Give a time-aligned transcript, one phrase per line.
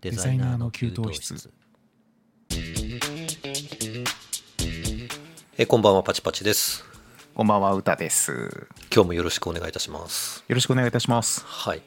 [0.00, 1.50] デザイナーの給湯室。
[5.58, 6.84] えーこんばんはパチパチです。
[7.34, 8.68] こんばんは歌です。
[8.94, 10.44] 今日もよろしくお願いいたします。
[10.46, 11.44] よろしくお願いいたします。
[11.44, 11.82] はい、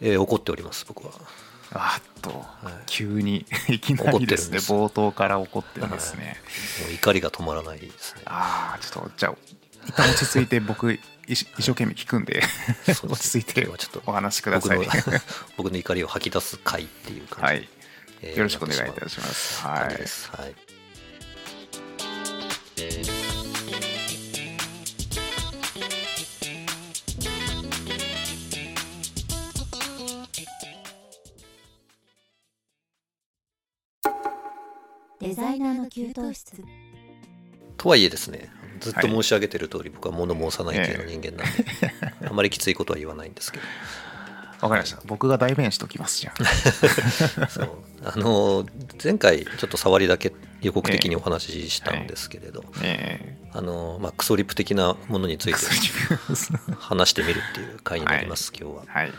[0.00, 1.12] えー怒っております僕は。
[1.74, 2.32] あっと、い。
[2.86, 6.40] 急に いきなりですね怒ってるん冒頭から怒ってるんですね、
[6.84, 8.22] もう怒りが止まらないですね。
[8.24, 9.36] ああちょっとじゃあ
[9.86, 12.42] 一旦落ち着いて僕い一生懸命聞くんで。
[13.04, 14.02] 落ち着いてちょっと。
[14.06, 14.78] お話しくだ僕さい。
[14.78, 14.84] の
[15.56, 17.40] 僕の怒りを吐き出す回っていう感じ。
[17.40, 17.68] で、はい。
[18.22, 19.60] えーよろしくお願いいたします。
[19.62, 20.42] はい。
[20.42, 20.54] はい。
[35.20, 36.52] デザイナーの給湯室
[37.82, 41.64] とはいえですねずっと申し上げてる通り、僕は物申さない系の人間なんで、
[42.28, 43.64] あまりきついことは言わないんですけど。
[44.60, 45.00] わかりました。
[45.04, 46.34] 僕が代弁しときますじゃん
[47.48, 47.68] そう。
[48.04, 48.66] あの
[49.02, 58.82] 前回ちょっと触りだけ予告的にお話ししたんですけれど、えあのまあ、クソリップ的なものについてえ話してみるっていう回になります、今日は。
[58.86, 59.12] はい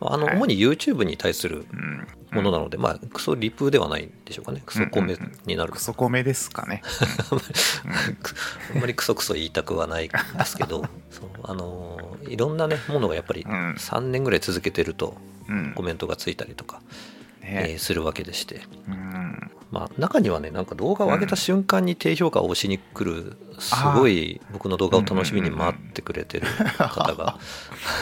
[0.00, 0.36] あのはい。
[0.36, 2.06] 主に YouTube に対するうん。
[2.32, 5.72] ものなので、まあ、クソリプではないんでしょうかね、クソコメになる。
[5.72, 6.82] クソコメですかね。
[8.74, 13.74] あんまりクソクソ言いたくはないんですけど、 そうあのいろんなね、ものがやっぱりうん。
[13.74, 15.16] 3年ぐらい続けてると、
[15.48, 15.72] うん。
[15.74, 17.74] コメントがついたりとか、えね。
[17.76, 19.50] ーするわけでして、うん。
[19.70, 27.38] まあ、中にはね、なんか動画を上げた瞬間に低評価を押しに来る、すごい僕の動画を楽しみに待ってくれてる方が、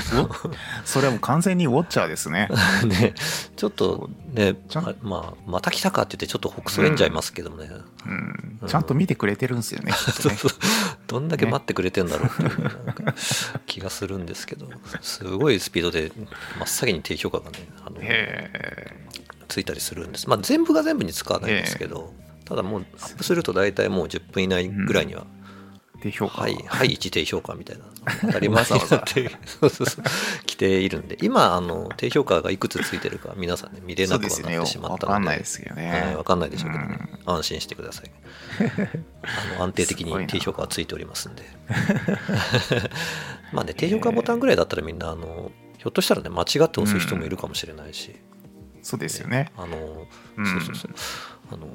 [0.86, 2.48] それはもう完全にウォッチャーですね。
[2.86, 3.12] ね、
[3.56, 4.56] ちょっとね
[5.02, 7.70] まあ、また来たかって言って、ちょっとほくそ笑んじゃいますけどもね、
[8.06, 8.60] うん。
[8.66, 9.96] ちゃんと見てくれてるんですよね ね。
[11.06, 12.70] どんだけ待ってくれてんだろうっていう
[13.66, 14.68] 気がするんですけど、
[15.02, 16.12] すごいスピードで
[16.58, 18.96] 真っ先に低評価がね、あのへ
[19.48, 20.28] ついたりするんです。
[20.28, 22.12] まあ、全部が全部に使わないんですけど、
[22.44, 25.38] ただもうアップすると大体もう10分以内ぐらいには、え
[26.02, 26.42] で評価。
[26.42, 27.84] はい、はい、1低評価みたいな、
[28.22, 30.04] 当たり前になって、そうそうそう、
[30.46, 35.90] 来ているんで、今、あの、低評価がいくつついてるか、皆さんね、見れなくはなってしまったので、わかんないですけどね。
[35.90, 38.10] はい、わかんないでしょうけどね、安心してください。
[39.22, 41.42] あの安定的に低評価はついておりますんで。
[43.52, 48.14] まあね、低評価ボタンぐらいだったらみんな、あの、ひょっとしたらね、間違って押す人もいるかもしれないし、
[48.82, 49.50] そうですよね。
[49.56, 50.06] あの、
[50.36, 50.46] うん。
[50.46, 50.90] そうそうそう。
[51.52, 51.66] あの、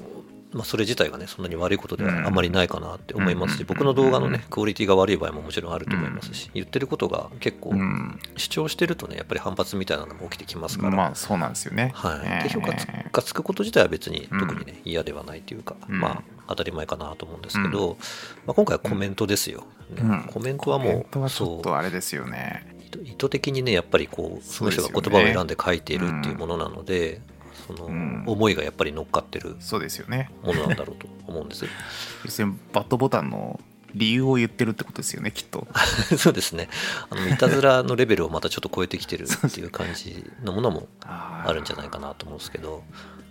[0.53, 2.33] まあ、それ自体がね、そんなに悪いことではあん。
[2.33, 8.19] まりないかなって思いますし、うん僕の動画のね、クオリティが悪い場合ももちろんあると思いますし、言ってることが結構うん。
[8.37, 11.91] 主張してるとね、やっぱり反発みたいなのも起きてきますから、まあそうなんですよね。
[11.95, 15.99] はい、低評価がつくこと自体は別に特にね、嫌ではないというか、うん。
[15.99, 17.97] まあ当たり前かなと思うんですけど、
[18.45, 20.23] まあ、今回はコメントですよ、ねうん。
[20.31, 21.61] コメントはもうトはちょっそう。
[21.63, 22.72] とあれですよね
[23.03, 27.21] 意図的にねやっぱりこうその人が言葉を選んで書いているっていうものなので、
[27.67, 28.23] そのうん。
[28.25, 30.29] 思いがやっぱり乗っかってるそうですよね。
[30.43, 31.65] ものなんだろうと思うんです
[32.25, 33.59] 要するにバットボタンの
[33.93, 35.67] 理由を言ってるってことですよねきっと。
[36.17, 36.69] そうですね。
[37.09, 42.83] あのいたずらのレベルをまたちょっと超えてきてる っていう感じのものもああるんじゃないかなと思うんですけど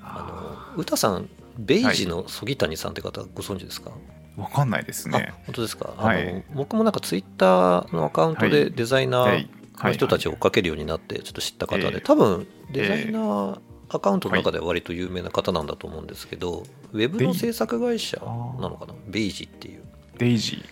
[0.02, 1.28] ああの歌さん
[1.58, 3.90] ベイジの曽木谷さんって方ご存知ですか、
[4.36, 5.28] わかんないですね。
[5.30, 6.28] あ本当ですか、はい。
[6.28, 8.50] あの僕もなんかツイッターのアカウントはい。
[8.50, 9.48] でデザイナはい。
[9.74, 18.94] ーの人たちを追っかけるようになってちょっと知った方で、ええ多分デザイナーアカウントの中では割と有名な方なんだと思うんですけど、ウェブの制作会社なのかな？
[19.08, 19.82] ベイジっていう。
[20.18, 20.62] デイジ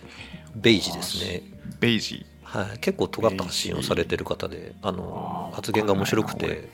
[0.55, 1.41] ベイジですね。
[1.71, 6.69] ーベイジはい、結構尖った発信をされてる方であの発言が面白くてえ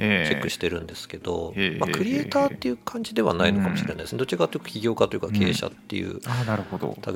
[0.00, 6.20] チェックしてるんですけど、ええまあ、クリエイターっていう感じではないのかもしれないですね、どっちかというと起業家というか経営者っていう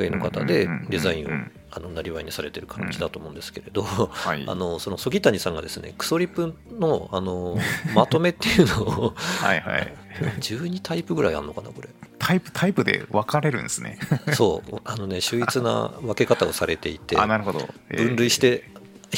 [0.05, 0.91] 類の方でうんうんうんうん。
[0.91, 1.51] デザインをうん。
[1.77, 4.45] あのなりわいにされてる感じだと思うんですけれど、はい。
[4.47, 7.59] あのその曽木谷さんがですねクソリプのあの
[7.95, 9.95] まとめっていうのをはいはい。
[10.41, 11.89] 12タイプぐらいあるのかなこれ。
[12.21, 13.99] タイプタイプで分かれるんですね。
[14.35, 14.81] そう。
[14.85, 17.69] あのね秀逸な分け方をされていて あなるほど。
[17.91, 18.71] えー分類して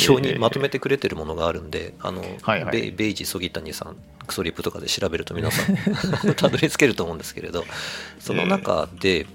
[0.09, 2.91] 表にまとめてくれてるものがあるんで、あの、はいはい。
[2.93, 3.97] ベイジ曽木谷さん
[4.27, 5.77] クソリプとかで調べると皆さん
[6.35, 7.65] たどり着けると思うんですけれど
[8.19, 9.27] その中で、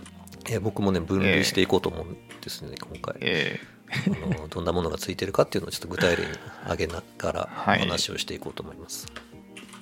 [0.46, 0.60] えー。
[0.60, 3.16] 僕もね分類していこうと思うんですね、今回。
[3.22, 3.60] え
[3.94, 4.10] あ
[4.40, 6.30] のどんなものがついてるかっていうのをちょっと具体例に
[6.64, 9.08] 挙げながら話をしていこうと思います。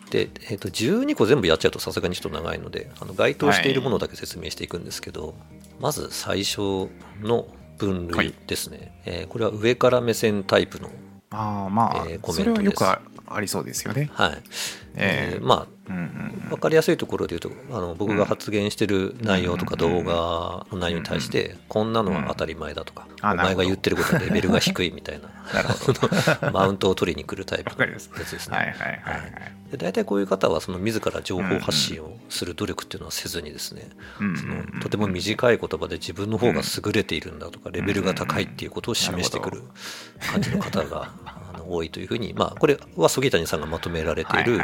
[0.09, 5.35] で、えー、と12個全部やっちゃうとさすがにちょっと長いのであの該当しているものだけ説明していくんですけど、
[5.79, 6.89] まず最初
[7.21, 7.47] の
[7.79, 10.89] 分類ですね、えーこれは上から目線タイプの
[11.31, 12.79] ああまあ、えーコそメントです。
[12.81, 14.09] れはよくあありそうですよね。
[14.13, 14.37] はい。
[14.95, 15.35] ええ。
[15.35, 25.29] えーまあうんうん分かりやすいところで言うとあの僕が発言してる内容とか動画の内容に対してこんなのは当たり前だとかお前が言ってることはレベルが低いみたいな。
[25.53, 26.01] なるほど。
[26.51, 28.57] マウントを取りに来るタイプのやつですね。
[28.57, 29.53] はいはいはいはい。
[29.71, 33.89] で大体こういう方はその自ら情報発信をする努力っていうのはせずにですね
[34.19, 39.63] うんそのとても短い言葉で自分の方が優れているんだとかレベルが高いっていうことを示してくる
[40.31, 41.11] 感じの方が
[41.69, 44.59] 多いというふうにまあこれは曽木谷さんがまとめられている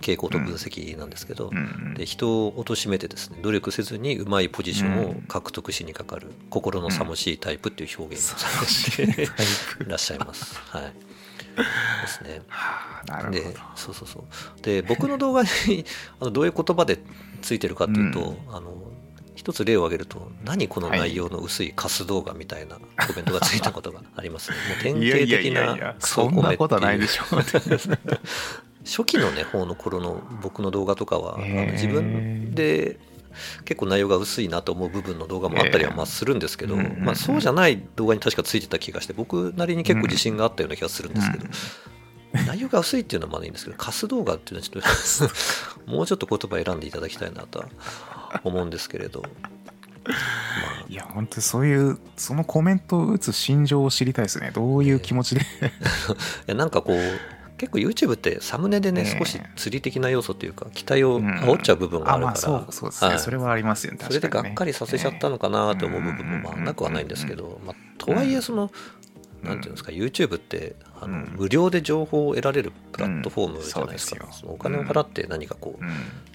[0.00, 1.50] 傾向と分析なんですけど、
[1.96, 10.60] で人を貶めてですね努力せずにうまいポジションを獲得しにかかる心のさもしいタイプっていう表現をされていらっしゃいます。
[10.60, 10.92] はい。
[12.02, 12.42] ですね。
[13.30, 14.24] でそうそうそう。
[14.62, 15.48] で僕の動画に
[16.20, 16.98] あのどういう言葉で
[17.42, 18.74] ついてるかっていうと、あの
[19.44, 24.56] 一つ例を挙げると「何この内容の薄いカス動画」みたいなコメントがついたことが ありますね。
[24.70, 27.42] もう典型的な、そんなことはないでししょう。
[28.86, 32.98] 初期のね方の頃の僕の動画とかは、あのへー自分で
[33.66, 37.04] 結構内容が薄いなと思う部分の動画もあったりはまあするんですけど、うんうんうん。
[37.04, 41.44] まあ、そうじゃない動画に確かついてた気がして僕なりに結構自信があったような気がするんですけど、
[42.46, 45.28] 内容が薄いっていうのはまだいいんですけどカス動画っていうのはちょっ
[45.86, 47.68] と もうちょっと言葉選んでいただきたいなとは
[48.42, 49.28] 思うんですけれど、ま
[50.12, 54.50] あいや本当にそういうそのコメントを打つ心情を知りたいですね。
[54.52, 55.44] どういう気持ちで、 い
[56.46, 56.96] やなんかこう
[57.56, 59.18] 結構 YouTube ってサムネでね、ええ。
[59.18, 63.18] 少し釣り的な要素というか期待を煽っちゃう部分がああまあるから、そうそうですね、はい。
[63.20, 63.98] それはありますよね。
[64.02, 68.70] それでがっかりさせちゃったのかなと思う部分もまあなくはないんですけど、まあ、とはいえその、
[69.42, 74.50] なんていうんですか YouTube ってあの、うん無料で情報を得られるプラットフォームじゃないですか、うん。
[74.50, 75.90] お金を払って何かこう、うん。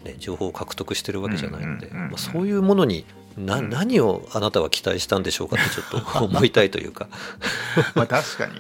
[0.06, 3.06] ね、情報を獲得してるわけじゃないので、まあ、そういうものに
[3.38, 7.08] な何をあなたは期待したんでしょうかってちょっと 思いたいというか。
[7.96, 8.54] まあ確かに。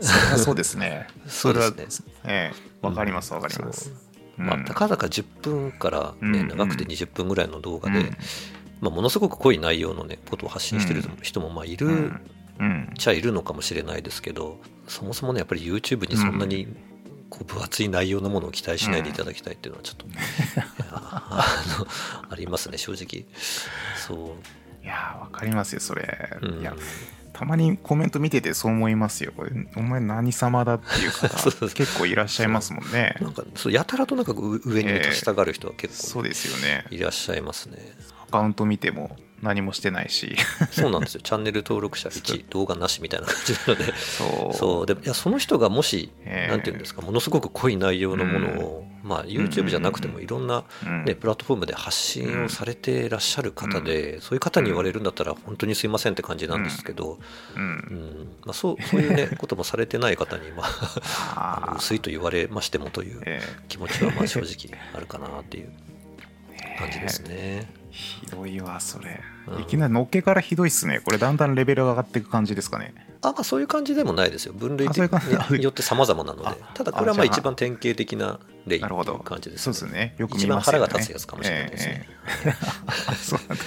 [0.00, 1.08] それはそうですね。
[1.26, 1.86] そうですね。
[2.24, 3.92] れはええわかりますわかります、
[4.38, 4.42] う。
[4.42, 4.46] ん。
[4.46, 8.16] まあ、たかだか10分から、ねうん長くて20分ぐらいの動画で、うん。
[8.80, 12.12] まあ、ものすごく濃い内容の、ね、ことを発信してる人もまあいる、
[12.96, 14.58] ちゃいるのかもしれないですけど
[14.88, 16.68] そもそもねやっぱり YouTube にそんなに
[17.30, 21.86] こう分厚い内容のものを期待しないでいただきたいっていうのはちょっと、いやあの
[22.30, 23.26] ありますね正直。
[23.96, 24.36] そ
[24.82, 24.84] う。
[24.84, 26.60] いやわかりますよそれ、うん。
[26.60, 26.76] いや
[27.32, 29.32] たまにコメント見ててそう思いますよ。
[29.76, 33.16] お前何様だっていう方 結構いらっしゃいますもんね。
[33.20, 36.84] なんかそうやたらとなんかう上に立ちたがる人は結構そうですよね。
[36.90, 37.78] いらっしゃいますね。
[38.28, 40.36] アカウント見ても何もしてないし。
[40.70, 41.20] そうなんですよ。
[41.22, 43.84] チャンネル登録者1 動画なしみたいな感じなので。
[43.96, 44.56] そう。
[44.56, 44.86] そう。
[44.86, 46.50] でいやその人がもし、ええ。
[46.50, 47.02] なんていうんですか。
[47.02, 51.04] ものすごく濃い内容のものを、まあ、YouTube じゃなくてもいろんな、うん。
[51.04, 57.18] ね、プラットフォームで発信をされてらっしゃる方で、そういう方に言われるんだったら本当にすいませんって感じなんですけど、
[57.54, 57.66] ううん。
[57.66, 58.28] ん。
[58.46, 65.72] まあ、そうそういう、ね、こともされてない方に、まあ、 あ薄いと言われましてもというえ気持ちはまあ正直あるかなっていう
[66.78, 67.28] 感じですね。
[67.36, 71.00] えひどいわそれ、うんいきなりのっけからひどいっすね。
[71.00, 72.94] これだんだんレベルが上がっていく感じですかね。
[73.20, 74.52] あまあ、そういう感じでもないですよ。
[74.52, 76.48] 分類によって様々なので。
[76.48, 80.14] あただこれはまあ一番典型的な例という感じですそうですね。
[80.18, 80.78] よく一番見ますよね。
[80.78, 82.08] 腹が立つやつかもしれないですね、
[82.46, 82.54] ええ
[82.86, 83.64] あ そうなんだ。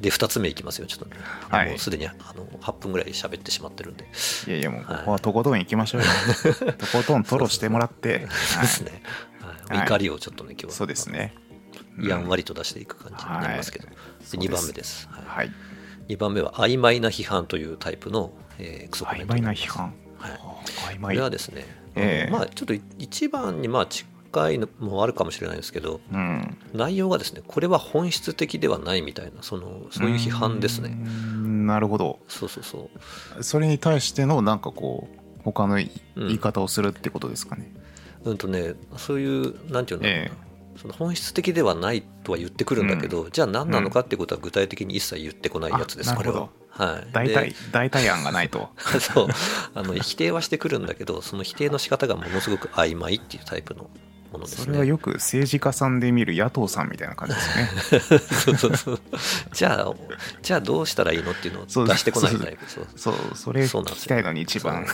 [0.00, 0.86] で2つ目いきますよ。
[0.86, 1.16] ちょっとね、
[1.48, 1.70] はい。
[1.70, 4.06] もうすでにあの8分ぐらい喋ってしまってるんで。
[4.46, 5.04] いやいやもうこはい。
[5.04, 6.06] こはとことん行きましょうよ。
[6.74, 8.26] とことんトロしてもらって。
[8.30, 9.02] そうですね、
[9.40, 9.78] はい。
[9.78, 9.86] はい。
[9.86, 10.72] 怒りをちょっとね今日は。
[10.72, 11.34] そうですね
[12.00, 13.96] やんわりと出していく感じになりますけど、はい。
[14.30, 15.24] で2番目です、はい。
[15.26, 15.52] はい。
[16.08, 19.94] 2番目は曖昧な批判というタイプの、えークソコメント曖昧な批判。
[20.18, 20.30] はい。
[20.32, 22.30] はあ曖こ昧れはですね、ええ。
[22.30, 26.56] まあちょっと一番にまあ近いのもあるかもしれないですけどうん。
[26.74, 30.90] 内容がですねこれは本質的ではないみたいなそのそういう批判ですね。
[30.90, 32.20] うーんなるほど。
[32.28, 32.90] そうそうそ
[33.38, 33.42] う。
[33.42, 37.72] それに対してのなんかこう他の言い方をするってことですかね、
[38.24, 40.32] うんとねそういうなんていうんだろうな、え
[40.78, 46.48] その本質的ではないとは言ってくるんだけど、じゃあ何なのかってことは具体的に一切言ってこないやつです、あこれは。
[46.70, 48.68] はい、大体大体案がないと。
[48.92, 49.28] で そう。
[49.74, 53.88] あの否定はしてくるんだけどその否定の仕方がものすごく曖昧っていうタイプの
[54.36, 54.64] ものですね。
[54.64, 58.18] それはよく政治家さんで見る野党さんみたいな感じですね。
[58.18, 59.00] そうそうそう
[59.52, 59.94] じゃあ
[60.42, 62.70] じゃあどうしたらいいのっていうのを出してこないタイプ。
[62.70, 64.86] そうそうそれ聞きたいのに一番。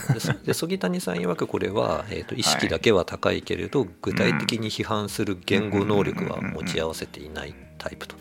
[0.45, 8.15] で曽木谷さん曰くこれは、えー、と意識だけは高いけれど、具体的に批判する言語能力は持ち合わせていないタイプと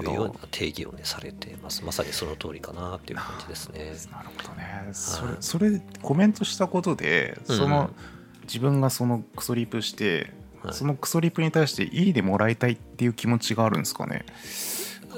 [0.00, 1.84] いうような定義を、ね、されています。
[1.84, 3.92] まさにその通りかなっていう感じですね。
[4.10, 4.90] なるほどね。
[4.92, 7.56] それそれコメントしたことでうん。
[7.56, 7.90] その、
[8.44, 10.32] 自分がそのクソリプして、
[10.62, 10.74] はい。
[10.74, 14.24] そのクソリプに対していいでもらいたいっていう気持ちがあるんですかね。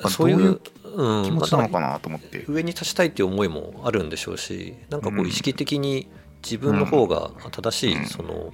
[0.08, 1.24] そういうどうん。
[1.24, 6.08] 気持ちなのかなと思って、上に立ちたいっていう思いもあるんでしょうしなんかこううん意識的に
[6.42, 8.06] 自分の方が正しい、うん。
[8.06, 8.52] その、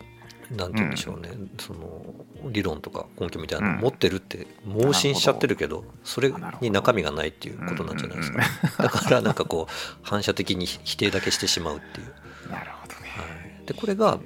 [0.57, 2.05] なんて言うんでしょうね、その
[2.51, 8.39] 理論とか根拠みたいなのを持ってるって盲信しちゃってるけど、それに中身がないっていうことなんじゃないですか、
[8.83, 13.01] だからなんかこう反射的に否定だけしてしまうっていう、なるほどね。
[13.17, 13.23] は
[13.63, 14.19] い、でこれが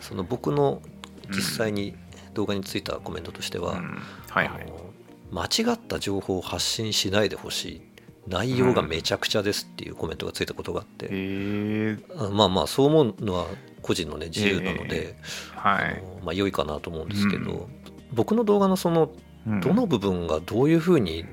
[0.00, 0.82] その僕の
[1.30, 1.94] 実際に
[2.34, 4.02] 動画についたコメントとしては、うん。
[4.30, 4.62] はいはい。
[4.62, 4.86] あの
[5.32, 7.82] 間違った情報を発信しないでほしい。
[8.28, 11.98] 内容がめちゃくちゃですっていうコメントがついたことがあって、え。
[11.98, 13.46] ー、あまあまあそう思うのは
[13.82, 15.16] 個人のね自由なので、
[15.54, 16.02] あはい。
[16.02, 17.68] のまあ良いかなと思うんですけど、
[18.12, 19.12] 僕の動画のその
[19.46, 19.60] うん。
[19.60, 21.24] どの部分がどういうふうに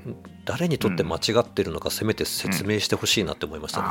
[0.44, 3.88] 誰にとって間違ってるのかせめて説明してほしいなって思いましたね。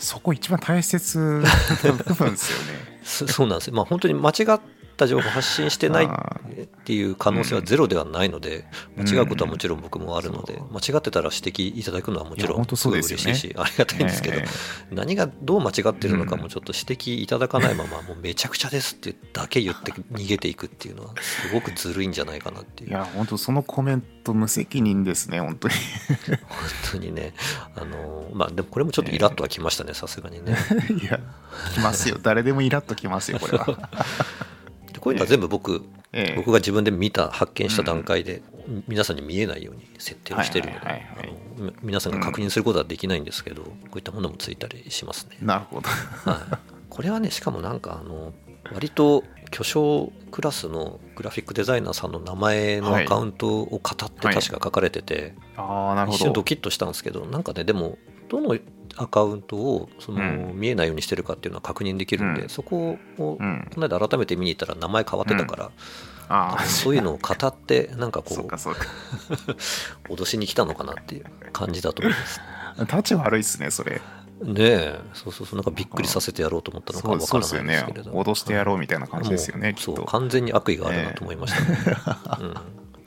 [0.00, 3.00] そこ一番大切な部分ですよね。
[3.04, 4.60] そ そうなんですよ、まあ、本当に間違っ
[5.00, 8.64] た情報を発信してないあっていう可能性はゼロではないので、
[8.96, 9.04] うん。
[9.04, 14.44] 間違うことはもちろん僕もあるので、間違ってたら指摘いただくのはもちろんすごい嬉しいし、 ありがたいんですけど、え
[14.90, 22.90] 何がどう間違ってるのかもちょっと指摘いただかないまま、もうめちゃくちゃですってだけ言って 逃げていくっていうのは、すごくずるいんじゃないかなっていう。
[22.90, 25.74] いや本当そのコメント無責任ですね本当に。
[26.48, 26.58] 本
[26.92, 27.34] 当にね、
[27.76, 30.56] あのまあ、でもこれもちょっとイラッとはきましたね、さすがにね。
[31.00, 31.20] いや
[31.74, 32.18] 来ますよ。
[32.20, 33.66] 誰でもイラッときますよこれは。
[33.66, 34.59] で
[34.98, 36.34] こういうのは全部僕、ええ。
[36.36, 38.42] 僕が自分で見た、発見した段階で、
[38.88, 41.06] 皆さんに見えないように設定をしてるので、
[41.82, 45.36] 皆さんが確認することはできないんですけど、こういったものもついたりしますね。
[45.40, 45.88] なるほど。
[45.88, 48.32] はい、これはね、しかもなんか、あの
[48.72, 57.98] 割と巨匠クラスのグラフィックデザイナーさんの名前のアカウントを語って確か書かれてて、ああなるほ一瞬ドどキッとしたんですけど、なんかね、でも、
[58.30, 58.56] どの
[58.96, 60.52] アカウントをその、うん。
[60.54, 62.48] 見えないようにしてるかっていうのは確認できるんで、うん。
[62.48, 63.68] そこを、うん。
[63.74, 65.70] この間改めて見に行ったら名前変わってたから、
[66.28, 68.46] ああそういうのを語って、なんかこ そう
[70.14, 72.40] 脅しに来たのかなっていう感じだと思います。
[72.80, 74.00] 立ち悪いっすねそれ。
[74.42, 78.10] ねえ、そうそうそう、なんかびっくりさせてやろうと思ったのかそうわからないんですけれど。
[78.12, 81.78] 脅してやろうみたいな感じですよねそう、完全に悪意があるなと思いました、ね
[82.40, 82.54] うん。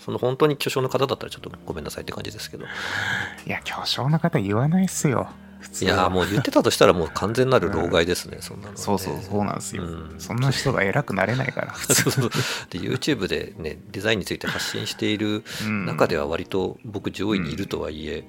[0.04, 2.66] その本当に巨匠の方だったらちょっとごめんなさいって感じですけど。
[3.46, 5.30] いや巨匠の方言わないっすよ。
[5.62, 5.92] 普通は。
[5.92, 10.16] いやーもう言ってたとしたらもう完全なる老害ですね、そんなのはね、そうそうそうなんですよ、うん。
[10.20, 11.72] そんな人が偉くなれないから。
[11.72, 12.30] 普 通そうそう。
[12.70, 15.86] で YouTube でねデザインについて発信しているうん。
[15.86, 18.28] 中では割と僕上位にいるとはいえ、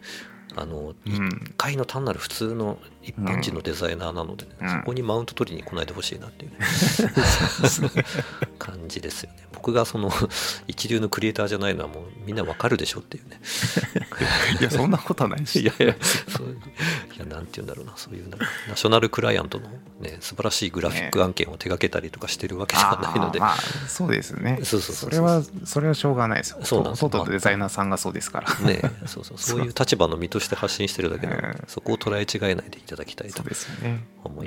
[0.57, 4.70] あのうん一回の単なる普通の一般人のデザイナーなのでね、うん。
[4.70, 6.52] そこにマウント取りに来ないでほしいなっていう
[8.58, 9.38] 感じですよね。
[9.52, 10.11] 僕がその
[10.68, 13.40] 一流のクリエイターじゃないのはもうみんなわかるでしょっていうね。
[14.61, 15.61] いやそんなことはないし。
[15.61, 15.94] いやいや
[16.28, 19.68] そういやなんて言うんだろうなそういうナショナルクライアントの
[20.00, 23.56] ね素晴らしいグラフィック案件を手掛けたりとかしてるわけではないので、あーまあ
[23.88, 24.61] そうですね。
[24.64, 25.11] そうそうそうそう。
[25.11, 26.58] れはそれはしょうがないですよ。
[26.62, 27.08] そうなんですよ。
[27.08, 28.54] 外のデザイナーさんがそうですから。
[28.66, 31.64] ねそうそうそういう立場の身として発信してるだけなので、うん。
[31.68, 33.68] そこを捉え違えないでいただきたいと思います。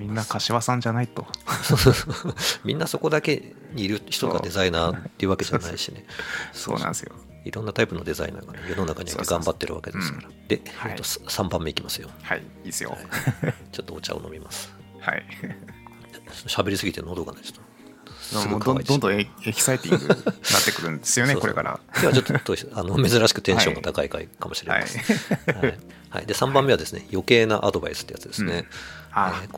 [0.02, 1.26] みんな柏さんじゃないと。
[2.64, 6.06] みんなそこだけにいる人がデザイナーっていうわけじゃないしね。
[6.54, 7.14] そうなんですよ。
[7.46, 10.24] いろんなタイプのデザイナーが、ね、世の中には頑張ってるわけですから。
[10.24, 10.92] そうで、はい。
[10.92, 12.90] えっと、3番目いきますよ、はいいいですよ。
[12.90, 13.54] はい。
[13.72, 14.74] ちょっとお茶を飲みます。
[15.00, 15.26] はい。
[16.46, 17.62] 喋りすぎて喉がねちょっと
[18.28, 21.80] すぐどどんどんエエキサイティングになってくるんですよねこれから。
[21.94, 24.82] 今日はちょっとあの 珍しくテンションが高い回かもしれない。
[24.82, 24.98] です、
[25.30, 25.78] はい。
[26.10, 26.26] はい。
[26.26, 28.66] で3番目はですね余計なアドバイスってやつですね、
[29.12, 29.50] あ はい、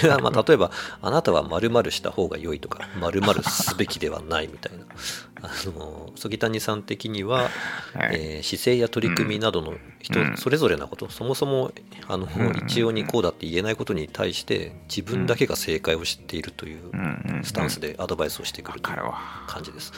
[0.00, 0.70] あれはまあ例えば
[1.02, 4.84] あなたは〇〇した方が良いとか〇〇すべきではないみたいな。
[5.42, 7.50] あの杉谷さん的には、はい。
[8.12, 10.36] えー姿勢や取り組みなどの人うん。
[10.36, 11.72] それぞれなこと、そもそも
[12.08, 12.56] あのうん。
[12.66, 16.98] 一様にこうだって言えないことに対して自分だけが正解を知っているといううん。
[16.98, 17.36] うん。
[17.36, 17.44] うん。
[17.44, 18.96] スタンスでアドバイスをしてくるという
[19.46, 19.92] 感じです。
[19.92, 19.96] で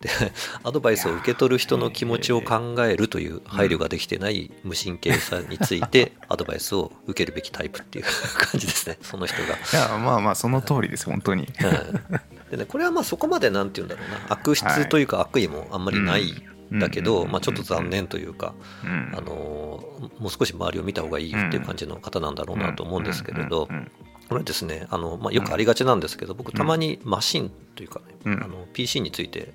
[0.64, 8.04] アドバイスを受け取る人の気持ちを考えるという配慮ができてない無神経さについてアドバイスを受けるべきタイプっていう
[8.38, 8.98] 感じですね。
[9.02, 9.48] その人が。
[9.48, 11.48] いやまあまあその通りです本当に。
[11.58, 12.50] はい。
[12.50, 14.32] でね、これはまあそこまでなんて言うんだろうな。
[14.32, 16.32] 悪質というか悪意もあんまりない
[16.72, 17.30] んだけど、うん。
[17.30, 19.12] まあ、ちょっと残念というか、うん。
[19.16, 19.86] あのー
[20.20, 23.76] もう少し周りを見た方がいいっていう感じの方なんだろうなと思うんですけれどうん。
[23.76, 23.90] うん。
[24.28, 28.42] これですねあの、まあ、よくありがちなんですけど僕たまにマシンというかね、うん。
[28.42, 29.54] あの PC についてうん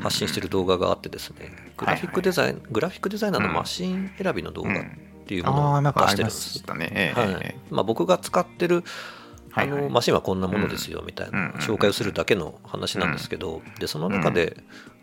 [0.00, 4.84] 発信してる動画があってですねグラフィックデザイン、グラフィックデザイナーのマシン選びの動画っ
[5.26, 6.64] ていうものを出してるんです
[7.70, 8.84] まあ、僕が使ってる
[9.54, 14.56] あのマシンはこんなものですよみたいうんな紹介をするだけの話なんですけどでその中で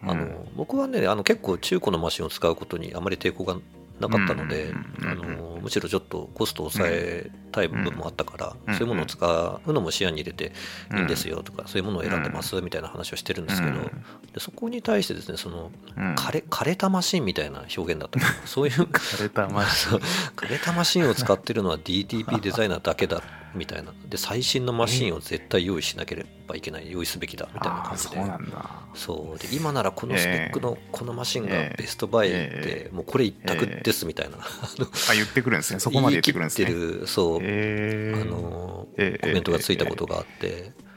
[0.04, 0.10] うん。
[0.10, 3.58] あの僕はねあの結構中古のマシンを使うことにあまり抵抗が
[4.00, 8.74] なかったのでうんあのむしろちょっとコストを抑えたい部分もあったからうん。
[8.76, 10.54] そういうものを使うのも視野に入れて
[10.96, 13.86] いいんですよとかそういうものを選んでますみたいな話をしてるんですけどうん。
[14.34, 16.16] でそこに対してですねそのうん。
[16.16, 20.00] 枯れ枯れたマシンみたいな表現だった そういう枯れたマシン。
[20.36, 23.22] 枯れたマシンを使ってるのは DTP デザイナーだけだっ
[23.56, 23.94] みたいな。
[24.08, 26.92] で最新のマシンを絶対用意しなければいけない。
[26.92, 27.50] 用意すべきだ。
[27.54, 28.16] みたいな感じで。
[28.18, 28.70] そうなんだ。
[28.94, 29.40] そう。
[29.40, 31.82] で今ならこのスペックのこのマシンがええ。
[31.82, 35.80] ベストバイえでもうこれ一択ですみたいな、あ言ってくるんですね。
[35.80, 37.08] そこまで言ってくるんですね。
[37.08, 39.28] そう、えー、あのええ。
[39.28, 40.89] コメントがついたことがあって、えー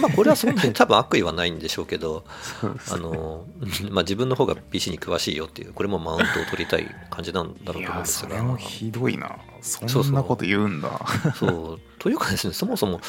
[0.00, 2.24] まあこれはそんなに多分悪意はないんでしょうけど
[2.90, 3.44] あの、
[3.90, 8.30] まあ、自分の方が PC に詳しいよっていうこれもマウントを取りたい感じなんだろうと思うんですが。
[8.30, 9.36] それもひどいな。
[9.60, 11.00] そんそなこと言うんだ。
[11.34, 11.80] そう。
[11.98, 13.00] というかですねそもそも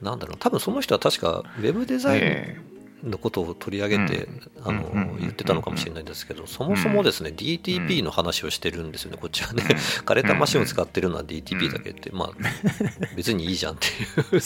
[0.00, 0.36] なんだろう。
[0.38, 2.60] 多分その人は確かウェブデザインえ
[3.04, 4.68] のことを取り上げて、うん。
[4.68, 9.64] あの言ってたのかもしれないんですけど、そもそもですね、DTP の話をしてるんですよね、こっちはね。
[9.68, 9.76] うん。
[10.04, 12.30] 枯れたマシンを使ってるのは DTP だけって、まあ、
[13.16, 14.42] 別にいいじゃんっていう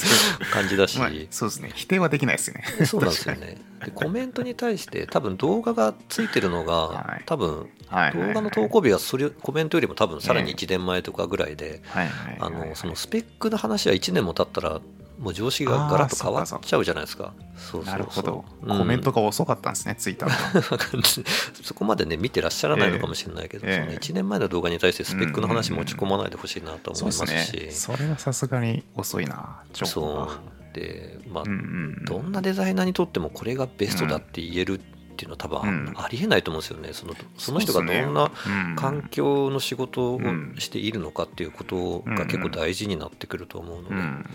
[0.53, 0.99] 感じだし。
[1.31, 1.71] そうですね。
[1.75, 3.59] 否定はできないですよねそうなんですよね。
[3.85, 14.81] でコメントに対して、多分動画がついてるのがはい、多分動画の投稿日はそれコメントよりも多分さらに1年前とかぐらいで、あはいのそのスペックの話は1年も経ったら、
[15.21, 17.35] もう常識がガラッと変わっちゃうじゃないですか。
[17.57, 17.93] そうそうそう。
[17.93, 18.79] なるほど、うん。
[18.79, 21.03] コメントが遅かったんですねツイッターの
[21.63, 23.85] そこまでね見てらっしゃらないのかもしれないけど、ええ。
[23.87, 30.27] その1年前の動画に対してスペックの話持ち込まないでほしいなと思いますし、ですねそれはさすがに遅いな情報そう。
[30.27, 30.39] が
[30.73, 31.55] でまあ、うんう
[32.03, 34.83] んどんなデザイナーにとってもこれがベストだって言えるっ
[35.17, 35.95] ていうのは多分うん。
[35.97, 36.93] ありえないと思うんですよね。
[36.93, 38.31] そのその人がどんな
[38.77, 40.21] 環境の仕事を
[40.59, 44.27] しているのかっていうことが結構大事になってくると思うので、うん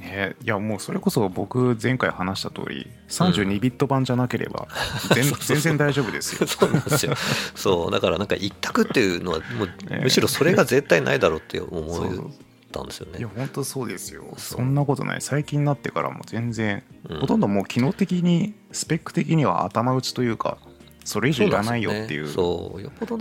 [0.00, 4.68] ね、いやもうそれこそ僕前回話した通り32ビット版じゃなければ
[5.14, 6.46] 全 全然大丈夫ですよ。
[6.48, 7.14] そうなんですよ。
[7.54, 7.90] そう。
[7.90, 12.32] だからなんか一択っていうのはもうええむしろそれが絶対ないだろうって思っ
[12.70, 13.18] たんですよね。
[13.18, 14.24] いや本当そうですよ。
[14.36, 15.20] そんなことない。
[15.20, 17.20] 最近になってからも全然、うん。
[17.20, 20.58] ほとんどもう機能的にスペック的には頭打ちというか
[21.04, 22.28] それ以上いらないよっていう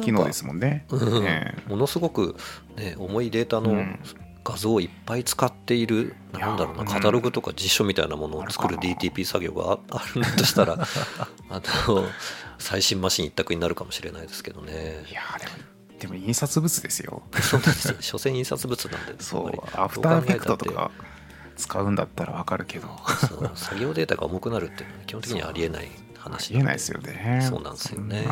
[0.01, 0.85] 機能ですもんね。
[0.89, 1.25] うん。
[1.25, 2.35] ええものすごく、
[2.75, 3.99] ね、重いデータのうん
[4.47, 6.87] 画像をいっぱい使っている、なんだろうな、うん。
[6.87, 10.77] カタログとか辞書みたいなものを作る DTP 作業があ あるんだとしたら
[11.49, 12.05] あの
[12.57, 15.03] 最新マシン一択になるかもしれないですけどね。
[15.11, 15.51] いやでも
[15.99, 17.23] でも印刷物ですよ。
[17.41, 17.97] そうなんですよ。
[17.99, 20.91] 所詮印刷物なんで そうアフターエフェクトとか
[21.57, 22.87] 使うんだったらわかるけど。
[23.55, 27.45] 作業データが重くなるっていうのは基本的にはありえない話言えないですよね。
[27.49, 28.25] そうなんですよね。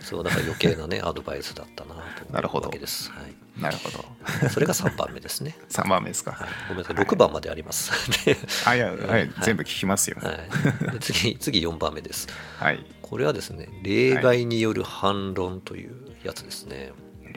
[0.00, 4.48] そうだから余計なねアドバイスだったなとなるほど思うわけです、はい、なるほど。
[4.48, 5.56] それが3番目ですね。
[5.70, 7.92] 3番目ですか、はい、ごめんなさい、6番まであります。
[8.64, 8.82] はい。
[8.82, 9.30] はい。
[9.42, 10.16] 全部聞きますよ。
[10.20, 12.28] はい、で次、次4番目です。
[12.58, 12.84] はい。
[13.02, 16.92] これはですね、例外による反論というやつですね。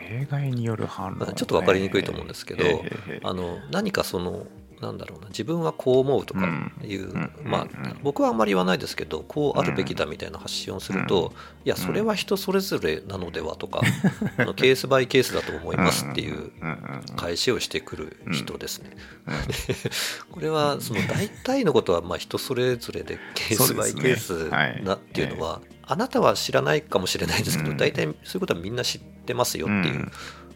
[0.09, 2.63] 例外による反論まあちょっと分かりにくいと思うんですけど、
[3.23, 4.45] あの何かその、
[4.81, 6.47] なんだろうな、自分はこう思うとか
[6.83, 7.31] いう、うん。
[7.43, 7.67] まあ
[8.03, 11.33] 僕はあんまり言わないですけど、こうあるべきだみたいな発信をすると、
[11.65, 13.81] いや、それは人それぞれなのではとか、
[14.37, 16.51] あのケースバイケースだと思いますっていう
[17.15, 18.91] 返しをしてくる人ですね。
[19.47, 19.75] で
[20.31, 24.49] これはその大体のことはまあ人それぞれでケースバイケース
[24.85, 26.81] だっていうのはあなたは知らない。
[26.81, 27.43] かもしれない。
[27.43, 30.11] ですけどうん大体そういうことはみんな知ってますよっていう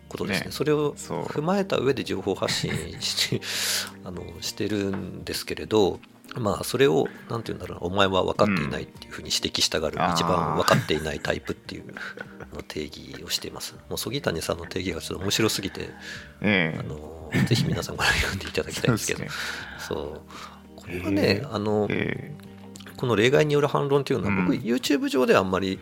[0.10, 0.46] ことですね。
[0.48, 0.52] ね。
[0.52, 3.41] それを踏まえた上で情報発信して
[4.04, 6.00] あのしてるんですけれど。
[6.38, 10.12] まあそれを何て言うんだろうなお前は分かっていないっていうふうに指摘したがる、うん。
[10.12, 11.94] 一番分かっていないタイプっていう
[12.41, 13.76] あの定義をしています。
[13.89, 15.91] もう曽木谷さんの定義がちょっと面白すぎて
[16.41, 19.24] えあのぜひ皆さんご覧読んでいただきたいんですけど。
[19.80, 22.56] そうこれはね、あのええ。
[22.98, 24.62] この例外による反論っていうのは僕、うん。
[24.62, 25.80] YouTube 上ではあんまり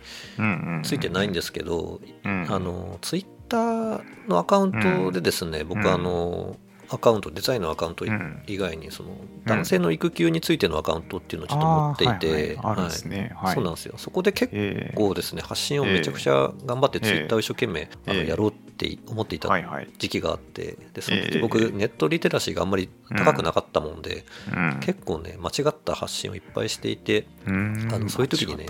[0.84, 2.48] ついてないんですけど、うん。
[2.50, 6.58] あの Twitter のアカウントでですね、僕あの
[6.90, 8.44] アカウントデザインのアカウントうん。
[8.46, 13.96] 以外にその男性の育休についてのアカウントっていうのをちょっと持っていて、そうなんですよ。
[13.98, 19.50] そこで結ええ構ですね発信をめちゃくちゃ頑張ってええ Twitter を一生懸命あのええやろうって思っていた
[19.98, 24.80] 時期があってでそのええ時僕ネットリテラシーがあんまり高くなかったもんで、うん。
[24.82, 27.90] 結構ね間違った発信をいっぱいしていてうん。
[27.92, 28.68] あのそういう時にね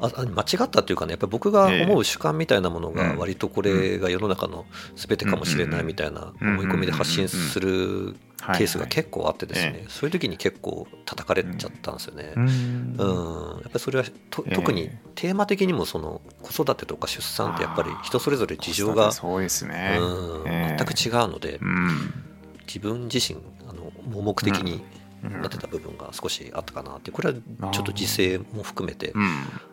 [0.00, 3.18] ああ間違ったっていうかねやっぱり僕が思う主観みたいなものがうん。
[3.18, 4.64] 割とこれが世の中の
[4.96, 8.16] 全てかもしれないみたいな思い込みで発信する
[8.56, 12.32] ケースが結構あってですはいねそういう時に結構叩かれちゃったんですよね。
[12.36, 12.44] うん。
[12.44, 14.54] うん、やっぱりそれはとええ。
[14.54, 19.98] 特にテーマ的にもその子育てとか出産ってやっぱり人それぞれ事情が、そうですね。
[20.00, 20.48] うん。
[20.48, 20.84] ええ。
[20.84, 22.14] 全く違うのでうん。
[22.66, 24.82] 自分自身あの盲目的に
[25.24, 25.42] うん。
[25.42, 27.34] なってた部分が少しあったかなってこれは
[27.70, 29.12] ちょっと時勢も含めて。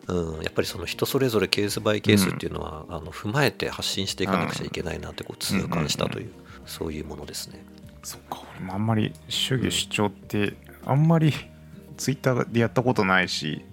[0.08, 0.36] うん。
[0.36, 6.32] うん、やっぱりその人それぞれケースバイケースっていうのは、あの踏まえて発信していかなくちゃいけないなってこう痛感したという、
[6.66, 7.64] そういうものですね。
[8.02, 8.42] そっか。
[8.56, 11.32] 俺もあんまり主義主張ってあんまり
[11.96, 13.64] ツイッターでやったことないし、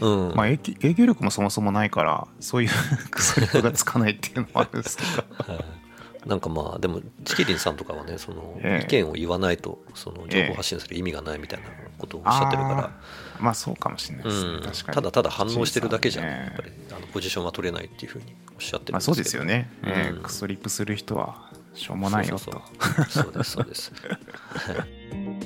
[0.00, 0.34] うん。
[0.34, 0.56] まあ影
[0.94, 2.70] 響力もそもそもないからそういう
[3.10, 5.04] クソ力がつかないっていうのもあるんですけ
[5.46, 5.52] ど。
[5.52, 5.83] はい
[6.26, 8.84] なんかまあでもチキリンさんとかはねそのええ。
[8.84, 11.66] 意見を言わないとその情報発信する意味がないみたいな
[11.98, 19.90] ことをおっしゃってるから、あーまあそうかもしれないですね、うん、ただただ反応してるだけじゃん、ねやっぱりあのポジションは取れないっていうふうにおっしゃってるまあそうですよね、うん。
[19.90, 22.50] えークソリップする人はしょうもないよと。
[22.50, 22.62] そう
[23.08, 23.24] そうそう。
[23.24, 23.92] そうですそうです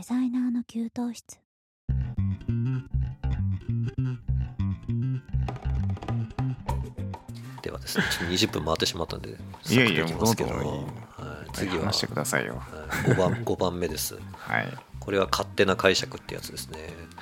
[0.00, 1.38] デザイナーの給湯室。
[7.60, 9.28] ではですねちょっと20分回ってしまったんで
[9.68, 10.54] いやいやサクッといきますけど。
[10.54, 12.54] もうどんはい、次は話してくださいよ。
[12.54, 14.18] はい5番 ,5 番目です。
[14.38, 14.68] はい。
[15.00, 16.78] これは勝手な解釈ってやつですね。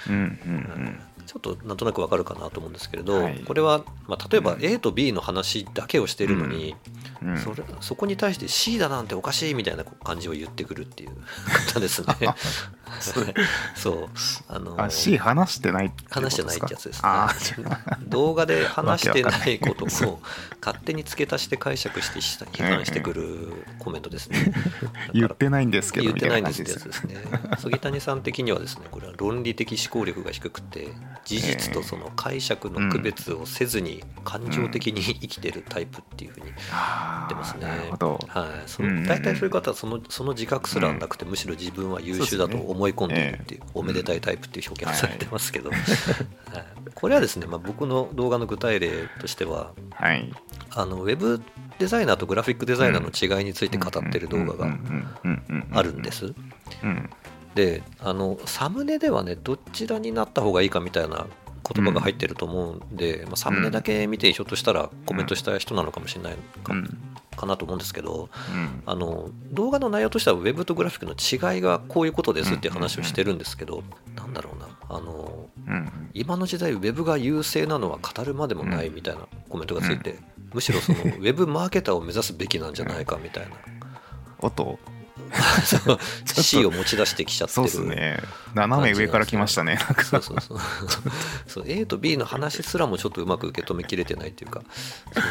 [0.09, 3.41] うんうんちょっとなんとなくわかるかなと思うんですけれど、はい。
[3.41, 11.11] これは、まあ、例えば A と B の話だけをしているのに、うんうんそれそこに対して C だなんておかしいみたいな感じを言ってくるっていう
[11.73, 12.15] 方ですね。
[13.75, 14.09] そう
[14.49, 17.01] あのあ C 話してないって話してないってやつですね。
[17.05, 17.35] あ
[18.09, 20.21] 動画で話してないことを
[20.61, 24.53] 勝手に付け足して解釈して批判してくるコメントですね。
[25.13, 27.17] 言ってないんですけど言ってないんみですってやつですね。
[27.59, 30.89] 杉谷さん的にはですね、これは論理的思考力が低くて、
[31.25, 37.67] 事実とその解釈の区別をせずに感情的に生きてるタイプっていうふうに言ってますね。
[38.29, 45.81] はい、その大体そういう方はそのその自覚すらなくて、むしろ自分は優秀だと思い込んでいるっていう、おめでたいタイプっていう表現をされてますけど、はい。
[46.95, 50.31] これはですね、まあ、僕の動画の具体例としては、はい。
[50.71, 51.43] あのウェブ
[51.79, 54.79] デザイナーとグラフィックデザイナーの違いについて語ってる動画が
[55.73, 56.35] あるんです。
[56.85, 57.11] うん。
[57.55, 61.27] であのサムネではねどちらになった方がいいかみたいな
[61.75, 66.99] 言葉が入ってると思うんで、まあ、サムネだけ見てひょっとしたらコメントした人なのかもしれないか,、うん
[67.39, 68.83] かなと思うんですけどうん。
[68.85, 73.83] あの動画の内容としてはウェブとグラフィックの違いがこういうことですっていう話をしてるんですけど、
[74.17, 74.69] なんだろうな。
[74.89, 76.11] あのうん。
[76.15, 80.19] 今の時代ウェブが優勢なのは語るまでもないみたいなコメントがついて、
[80.53, 83.57] むしろそのウェブマーケターを目指すべきなんじゃないかみたいな。
[84.41, 84.79] おっと
[86.25, 88.21] C を持ち出してきちゃってるそうですね。
[88.55, 89.79] 斜め上から来ましたね。
[90.05, 90.59] そうそうそう。
[91.47, 94.63] そう A と B の話すらもちょっとうまく受け止めきれてないっていうか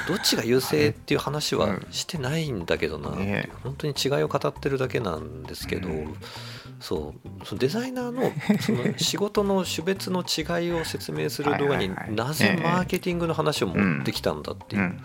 [0.08, 3.50] どっちが優勢っていう話はしてないんだけどなう、ね。
[3.64, 6.16] 本当に違いを語ってるだけなんですけど、うん。
[6.80, 7.46] そう。
[7.46, 14.80] そのデザイナーのその仕事の種別の違いを説明する動画になぜマーケティングの話を持ってきたんだってう。
[14.80, 15.02] んいう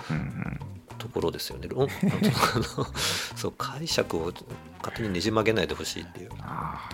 [1.12, 1.68] ころですよね。
[1.68, 2.86] 論 あの
[3.36, 4.32] そう解釈を
[4.78, 6.30] 勝手にねじ曲げないでほしいっていう。
[6.32, 6.38] うん。
[6.38, 6.90] まあ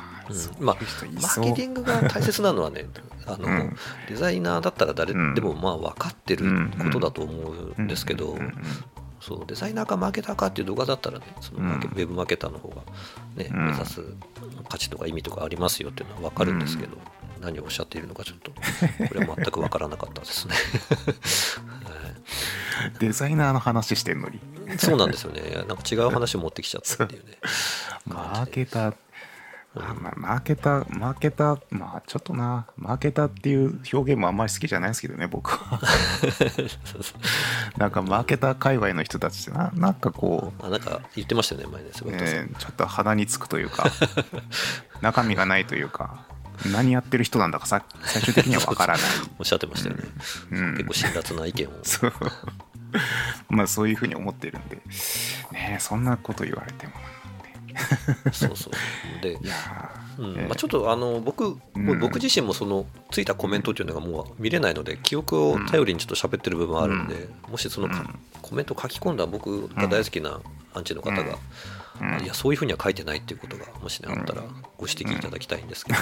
[0.61, 2.87] マーケティングが大切なのはね
[3.27, 3.77] あの、うん。
[4.09, 8.41] デザイナーだったら誰でもまあ分かってることだと思うんですけど、うん。
[8.41, 8.55] うん。
[9.21, 12.77] そうデザイナーかマーケターかっていう動画だったらねそのマーケうんウェブマーケターの方が、
[13.37, 13.67] ねうん。
[13.67, 14.03] 目指す
[14.69, 16.99] 価値とか意味とかありますよっていうのは分かるんですけど、
[17.41, 20.55] 何をおっしゃっているのかちょっとこれは全く分からなかったですね。
[21.85, 22.15] はい
[23.01, 24.41] デザイナーの話してんのに。
[24.79, 25.65] そうなんですよね。
[25.67, 27.39] なんか違う話を持ってきちゃったっていうね。
[28.07, 28.95] マーケター。
[29.75, 35.79] あまあ、マーケター、マーケター、まあちょっとな、マーケターっていう表現もあんまり好きじゃないですけどね、僕は。
[37.77, 43.93] なんかマーケター界隈の人たちってな、なんかこあなんか言ってましたよね前ねう、菅田さんえーちょっと鼻につくというか、
[45.03, 46.25] 中身がないというか、
[46.73, 49.03] 何やってる人なんだかさ最終的にはわからない。
[49.39, 50.05] おっしゃってましたよね、
[50.51, 50.73] うん。
[50.73, 51.71] 結構辛辣な意見を。
[51.83, 52.13] そう。
[53.49, 56.93] まあそういうふうに思ってるんで、ねえそんなこと言われても
[58.33, 59.23] そうそう。
[59.23, 59.39] で
[60.19, 60.35] うん。
[60.49, 61.57] まあ、ちょっとあの僕、
[62.01, 67.89] 僕自身もそのついたコメントっていうのがもう見れないので記憶を頼りにちょっと喋ってる部分はあるんで、もしその
[68.43, 70.41] コメント書き込んだ僕が大好きな
[70.75, 71.39] アンチの方が、
[72.01, 72.25] うん。
[72.25, 74.43] いやそういうふうには書いてないっていうことがもしねあったら
[74.77, 75.99] ご指摘いただきたいんですけど、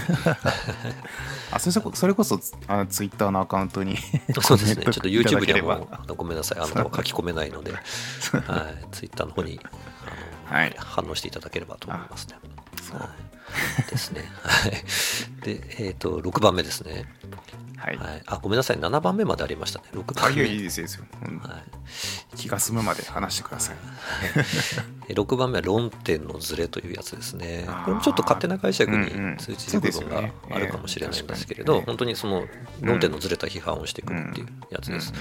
[1.52, 3.96] あそれこそれこそあツイッターのアカウントに
[4.42, 4.84] そうですね。
[4.84, 6.58] ちょっと YouTube ではもうあのごめんなさい。
[6.58, 7.82] あの書き込めないので、 はい、
[8.92, 10.74] Twitter の方にあの、はい。
[10.78, 12.36] 反応していただければと思いますね。
[12.82, 12.98] そう。
[12.98, 13.08] は
[13.86, 14.24] い、ですね。
[14.42, 14.72] はい。
[15.44, 17.04] で、えっ、と、6番目ですね。
[17.76, 18.22] はい、はい。
[18.26, 18.78] あ、ごめんなさい。
[18.78, 19.86] 7番目までありましたね。
[19.92, 20.54] 6あいや番目。
[20.54, 21.38] いいですよいいですよ、うん。
[21.38, 21.62] はい
[22.36, 23.76] 気が済むまで話してください。
[25.08, 27.64] え6番目は論点のズレというやつですね。
[27.84, 32.46] これもちょっと勝手な解釈に通じる部分があるかもしれないんですけれど、本当にその
[32.80, 35.12] 論点のずれた批判をしてくるっていうやつです。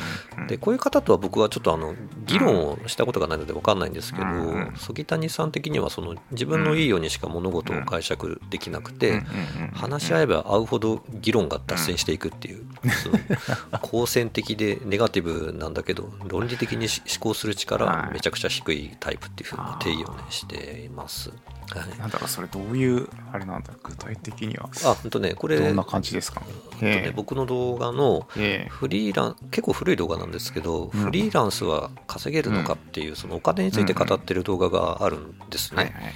[0.47, 9.21] でこういう方とは僕はちょっとあの議論をしたことがないので分かんないんですけど、うん杉谷さん的にはその自分のいいようにしか物事を解釈できなくて、
[9.73, 12.65] 話し合えば合うほど議論が脱線していくっていう
[13.81, 21.29] 好戦的でネガティブなんだけど論理的にし思考する力はめちゃくちゃ低いタイプっていうふうな定義をねしています。
[21.29, 21.35] は
[21.95, 21.97] い。
[21.99, 24.69] なんだろうそれどういうあれなんだ具体的には。
[24.85, 26.41] あ、ほんとね、これ、どんな感じですか？
[26.79, 28.69] ね僕の動画のええ。
[28.69, 30.89] フリーラン結構古い動画なんですけど、うん。
[30.89, 36.13] フリーランスは稼げるのかっていう、そのお金について語ってる動画があるんですね。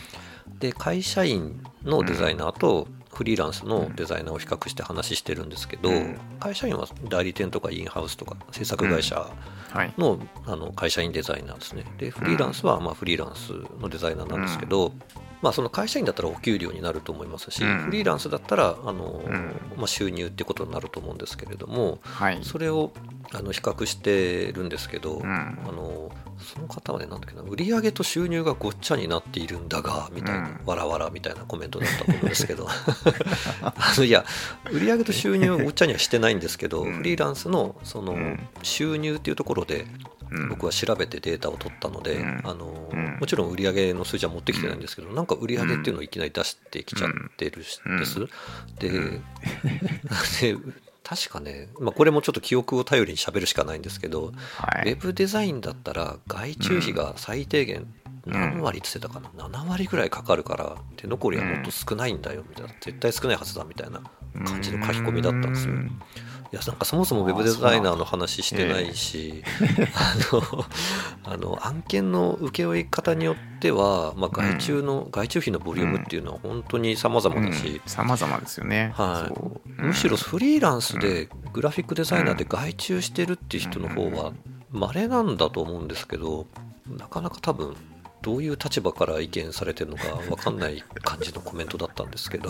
[0.59, 2.87] で会社員のデザイナーと
[3.19, 6.17] フリーランスのデザイナーを比較して話してるんですけど、うん。
[6.39, 9.29] 会社員は代理店とかインハウスとか制作会社
[9.73, 9.93] はい。
[9.97, 11.83] のあの会社員デザイナーですね。
[11.97, 13.51] でフリーランスはまあフリーランス
[13.81, 14.93] のデザイナーなんですけど、
[15.41, 17.79] まあ、その会社員だったらお給料になると思いますし、うん。
[17.79, 19.55] フリーランスだったらあの、うん。
[19.75, 22.39] まあ、収入ってことになると思うんですけれどもはい。
[22.43, 22.93] それを
[23.33, 25.31] あの比較してるんですけど、うん。
[25.31, 30.59] あのその方はねなんだっけな売上と収入がごっちゃになっているんだがみたいな、うん。
[30.65, 32.67] わらわらみたいなコメントだったと思うんですけど。
[33.61, 34.25] あのいや
[34.71, 36.97] 売上と収入をごっちゃにはしてないんですけど、うん。
[36.97, 38.39] フリーランスのそのうん。
[38.63, 39.85] 収入っていうところで
[40.31, 40.49] うん。
[40.49, 42.41] 僕は調べてデータを取ったので、うん。
[42.43, 43.17] あのうん。
[43.19, 48.19] もちろん売上の数字は持ってきてないんですけど、なんか売上っていうのをいきなり出してきちゃってるんです。
[48.79, 49.23] でうん。
[50.41, 50.57] で
[51.03, 54.91] 確かね、まあ、これもちょっと記憶を頼りに喋るしかないんですけど、はい。
[54.91, 57.87] ウェブデザインだったら外注費が最低限
[58.25, 62.73] 何割って言ってたかな、7割ぐらいかかるから手残りはもっと少ないんだよみたいな。
[62.81, 64.01] 絶対少ないはずだみたいな
[64.45, 65.73] 感じの書き込みだったんですよ。
[65.73, 66.01] うん
[66.51, 69.43] いやなんかそもそもウェブデザイナーの話してないし、
[69.93, 70.65] あの
[71.23, 78.93] あの案件の請負い方によっては、まあ、外注の、外注費のボリュームっていうのは本当に様々だし、さまざまですよね。
[78.95, 79.81] はい。
[79.81, 84.33] むしろフリーランスでグラフィックデザイナーで外注してるっていう人の方は
[84.71, 86.47] 稀なんだと思うんですけど
[86.87, 87.75] なかなか多分
[88.21, 92.49] どういう立場から意見されてるのか分かんない感じのコメントだったんですけど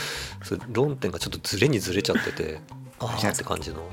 [0.72, 2.60] 論点がちょっとずれにずれちゃってて
[2.98, 3.86] ああって感じの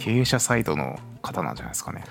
[0.00, 2.04] 経営者サイドの方なんじゃないですかね。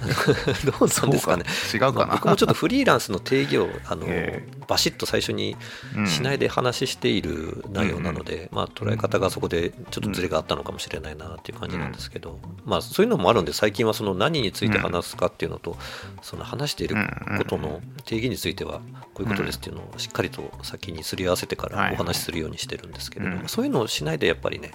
[0.64, 1.44] どうなんですかね。
[1.46, 1.86] そうか。
[1.88, 2.06] 違うかな。
[2.06, 5.54] まあ僕もちょっとフリーランスの定義をあの、 えバシッと最初に
[5.94, 15.76] うんしないで話している内容なので、まあ、捉え方がそこでちょっとずれがあったのかもしれないなっていう感じなんですけど、まあ、そういうのもあるんで最近はその何について話すかっていうのと、
[16.22, 16.96] その話している
[17.36, 18.80] ことの定義については
[19.12, 23.48] こういうことですっていうのをしっかりと先にすり合わせてからお話しするようにしてるんですけれども、うん。
[23.48, 24.72] そういうのをしないでやっぱりね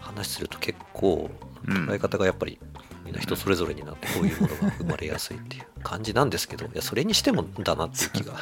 [0.00, 1.30] 話すると結構
[1.66, 1.86] うん。
[1.86, 2.58] 捉え方がやっぱり
[3.04, 8.34] みんな人それぞれになってこういうものが生まれやすいっていう感じなんですけどいやそれにしてもだなっていう気が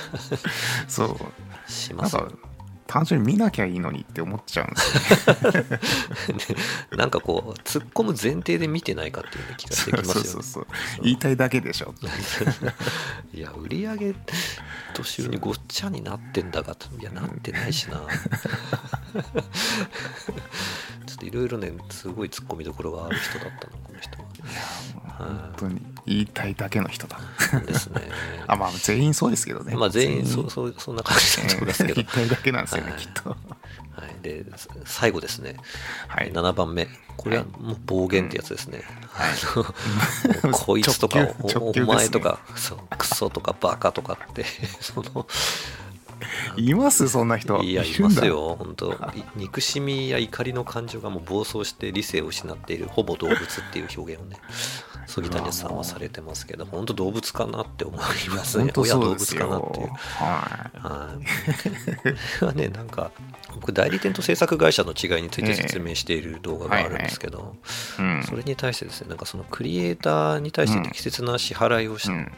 [0.89, 1.71] そう。
[1.71, 2.33] しますよか
[2.93, 4.77] 単純に見なきゃいいのにって思っちゃうんで
[6.39, 6.63] すよね。
[6.95, 10.21] なんかこう突っ込む前提で見てないかっていう気がしてきますよね。
[10.21, 10.67] そうそうそう
[11.03, 11.95] 言いたいだけでしょ
[13.33, 14.15] いや売り上げ
[14.93, 18.03] と収入ごっちゃになってんだがといやなってないしな。
[21.07, 23.92] ちょっといろいろねすごい突っ込みどころがある人だったの
[25.19, 27.17] 本当に言いたいだけの人だ。
[27.17, 28.01] はですね。
[28.47, 29.75] あまあ全員そうですけどね。
[29.75, 31.95] まあ全員そうそうそんな感じだと思いますけど。
[32.03, 33.01] 言いたいだけなんですよねはい。
[33.01, 33.31] きっと。
[33.31, 33.37] は
[34.07, 34.45] い、で
[34.85, 35.57] 最後ですね、
[36.09, 36.33] はい。
[36.33, 36.89] 7番目。
[37.17, 40.53] これはもう暴言ってやつですね、はい。
[40.53, 44.45] こいつとかお前とかそうクソとかバカとかって
[44.81, 45.27] その
[46.57, 47.63] いますそんな人。
[47.63, 48.93] いやいますよ本当。
[48.93, 48.97] い
[49.37, 53.39] 憎しみや怒りの感情がもう暴走して理性を失っているほぼ動物っ
[53.73, 54.37] ていう表現をね
[55.07, 57.99] 杉谷さんはされてますけど本当動物かなって思い
[58.31, 59.87] ますね親動物かなっていう。
[59.87, 61.19] よは
[62.41, 62.45] い。
[62.45, 63.11] は ね、なんか、
[63.55, 67.57] 僕、代理店と制作会社の違いについて説明している動画があるんですけど、
[67.99, 68.23] うん。
[68.25, 72.33] それに対してですね、なんかそのクリエイターに対して適切な支払いをし、うん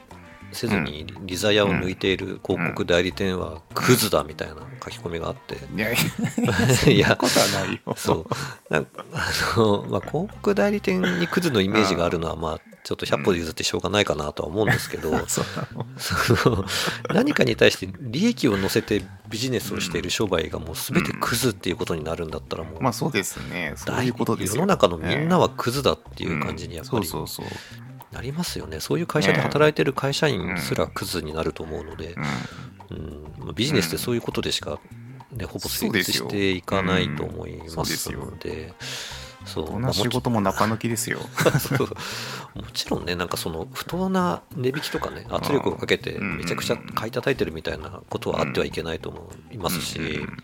[0.55, 5.97] せずにリザヤを抜いている広告代理店はクズだみたいな書き込みがあって、いやい
[6.95, 7.95] いやなことはないよ。
[7.97, 8.27] そ
[8.71, 8.73] う。
[8.73, 15.87] なんかあの、まあ、広告代理店にクズのイメージがあるのは、まあ、ちょっと100歩譲ってしょうがないかなとは思うんですけど、 そうなの。
[15.99, 16.65] その
[17.09, 23.73] 何かに対して利益を乗せてビジネスをしている商売がもう全てクズっていうことになるんだったらもう、まあそうですね。
[23.77, 28.81] そう大いうことですよ世の中のみんなはクズだっていう感じにやっぱりそうそうそうなりますよね。
[28.81, 32.15] そういう会社で働いてる会社員すらクズになると思うので、
[32.91, 32.97] うん。
[32.97, 33.25] うん。
[33.39, 34.79] まあビジネスってそういうことでしか、
[35.33, 38.73] ね、ほぼ成立していかないと思いますので、
[39.45, 39.67] そう。
[39.67, 41.19] どんな仕事も中抜きですよ。
[42.55, 46.39] もちろんね、なんかその不当な値引きとかね、圧力をかけてうん。
[46.39, 50.39] めちゃくちゃ買い叩いてるみたいなことはあってはいけないと思いますし、うん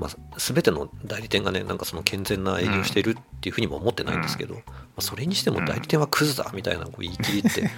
[0.00, 4.60] まあ、全ての代理店がね、なんかその健全な営業をしているっっていうふうにも思ってないんですけど、ま
[4.98, 7.70] あ、それにしても代理店はクズだみたいなこう言い切りって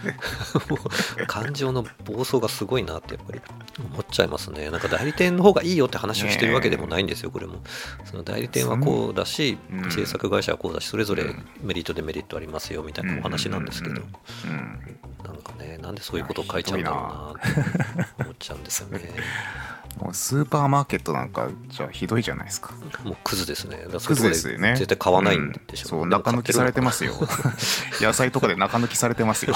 [1.28, 3.40] 感情の暴走がすごいなってやっぱり
[3.92, 4.70] 思っちゃいますね。
[4.70, 7.62] なんか代理店の方がいいよって話をしてるわけでもないんですよこれも。
[8.04, 9.56] その代理店はこうだし
[9.88, 11.46] 制作会社はこうだしそれぞれうん。
[11.62, 14.02] メリットデメリットありますよみたいなお話なんですけど
[15.24, 19.00] なんかねなんでそういうことを書いちゃうんだろうなって思っちゃうんですよね。
[20.00, 22.72] もうスーパーマーケットなんかじゃあひどいじゃないですか。
[23.04, 23.86] もうクズですね。
[24.04, 24.74] クズですよね。
[24.74, 25.96] 絶対買わないんでしょ。
[25.96, 26.02] うん。
[26.02, 27.14] そう中抜きされてますよ。
[28.00, 29.54] 野菜とかで中抜きされてますよ。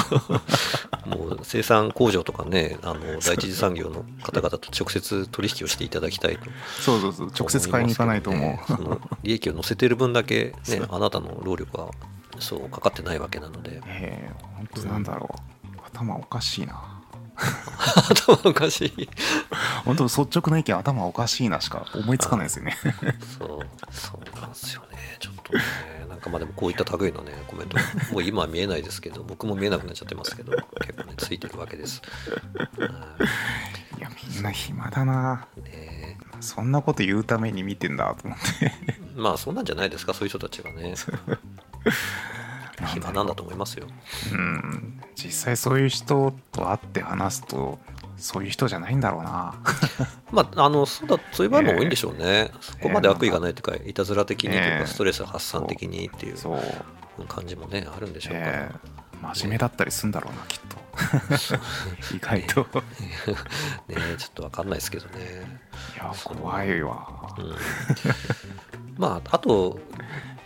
[1.06, 6.44] もう生産工場とかね、あの第一次産業の方々と直接取引をしていただきたいと
[6.80, 7.28] そうそうそう。
[7.28, 11.90] 直接買いに行かないと思う、その利益を乗せてる分だけ、ね、あなたの労力は
[12.38, 15.55] そうかかってないわけなので、ええ本当なんだろう、
[15.96, 17.02] 頭おかしいな
[18.10, 19.08] 頭おかしい。
[19.84, 22.76] 本当率直な意見頭おかしいなしか思いつかないですよね
[23.38, 24.98] そう、そうなんですよね。
[25.18, 25.60] ちょっとね、
[26.08, 27.78] なんかまあでもこういった類のね、コメント、
[28.12, 32.02] もう今は見えないですけど、僕も見えなくなっちゃってますけど、結構ね、ついてるわけです。
[32.78, 32.86] は
[33.98, 38.74] いやみんな暇だないねそんなこと言うために見てんだと思って
[39.16, 40.94] まあそうなんじゃないですか、そういう人たちがね。
[42.86, 43.86] 暇なんだと思いますよ。
[44.32, 45.00] うん。
[45.14, 47.78] 実際そういう人と会って話すと
[48.16, 49.54] そういう人じゃないんだろうな。
[50.32, 56.36] まあ、あのそうだそういう場合も多いんでしょうね、そこまで悪意がないというか、いたずら的にとええか、ストレス発散的にっていう
[57.28, 58.40] 感じもね、あるんでしょうか。
[58.40, 58.96] ら、ええ。
[59.34, 60.76] 真面目だったりするんだろうなきっと。
[62.14, 62.66] 意外と。
[63.88, 65.60] ね、ちょっと分かんないですけどね。
[65.94, 67.34] いや怖いわ。
[67.38, 67.56] うん。
[68.96, 69.78] まあ、あと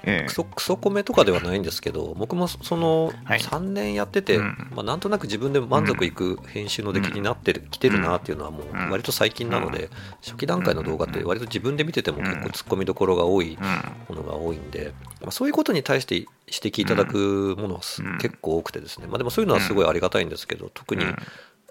[0.05, 0.27] ええ。
[0.27, 3.39] クソ、クソコメとかではないんですけど、僕もそのはい。
[3.39, 4.71] 3年やってて、うん。
[4.75, 9.91] まあ、なんとなく自分で満足いく編集の出来になってる、きてるなっていうのはもう割と最近なので、う
[10.23, 14.17] 初期段階の動画って割と自分で見てても結構うん突っ込みどころが多いうん。
[14.17, 17.81] ものが多いんで、まあ、そういうことに対して指摘いただくものは
[18.21, 21.17] 結構多くてですね、まあ、でもそういうのはすごいありがたいんですけど特にうん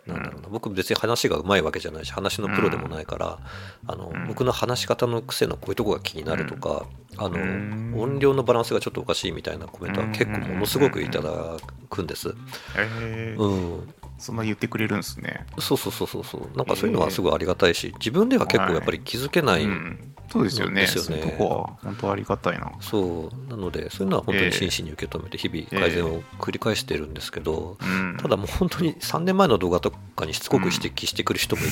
[0.09, 0.49] なんだろうな。
[0.49, 3.39] 僕別に話がうまいわけじゃないし話のプロでもないから
[3.87, 4.27] あのうん。
[4.27, 6.85] 僕の話し方の癖のこういうとこが気になるとか
[7.17, 7.93] あのうん。
[7.97, 11.57] 音量のバランスがちょっとおかしいみたいなコメントは結構ものすごくいただ
[11.89, 12.33] くんです。
[12.77, 13.93] ええうん。
[14.17, 15.45] そんな言ってくれるんですね。
[15.59, 16.57] そうそうそうそうそう。
[16.57, 20.81] なんかそういうのはすごいありがたいし自分では結構やっぱり気づけない、うんそうですよね。
[20.81, 21.23] ですよね。
[21.23, 22.71] そこは本当ありがたいな。
[22.81, 23.49] そう。
[23.49, 28.17] なのでそういうのは本当に真摯に受け止めて日々改善を繰り返してるんですけど、うん。
[28.17, 31.71] ただもう本当に3年前の動画とかにしつこく指摘してくる人もいる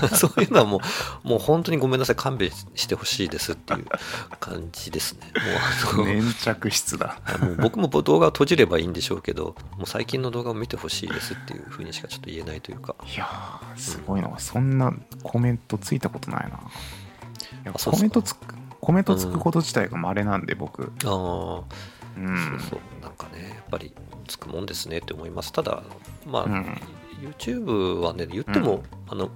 [0.00, 0.80] ので、 そういうのはも
[1.24, 3.86] うもう本当にごめんなさい勘弁してほしいですっていう
[4.40, 5.20] 感じですね。
[5.34, 7.20] もうあの粘着質だ。
[7.24, 12.94] あもう僕も動画を閉じればいいんでしょうけどもう最近の動画を見てほしいですっていうふうにしかちょっと言えないというか。
[13.04, 14.30] いやーすごいな。
[14.38, 16.58] そんなコメントついたことないな。
[16.58, 16.60] い
[17.68, 17.90] やっすか。
[17.90, 20.92] コメントつくコメントつくこと自体が稀なんで僕。
[21.04, 21.62] ああ。
[22.16, 22.58] うん。
[22.60, 23.02] そうそう。
[23.02, 23.92] なんかねやっぱり
[24.26, 25.52] つくもんですねって思います。
[25.52, 25.82] ただ
[26.26, 26.80] まあ、うん。
[27.20, 29.30] YouTube はね言っても、あの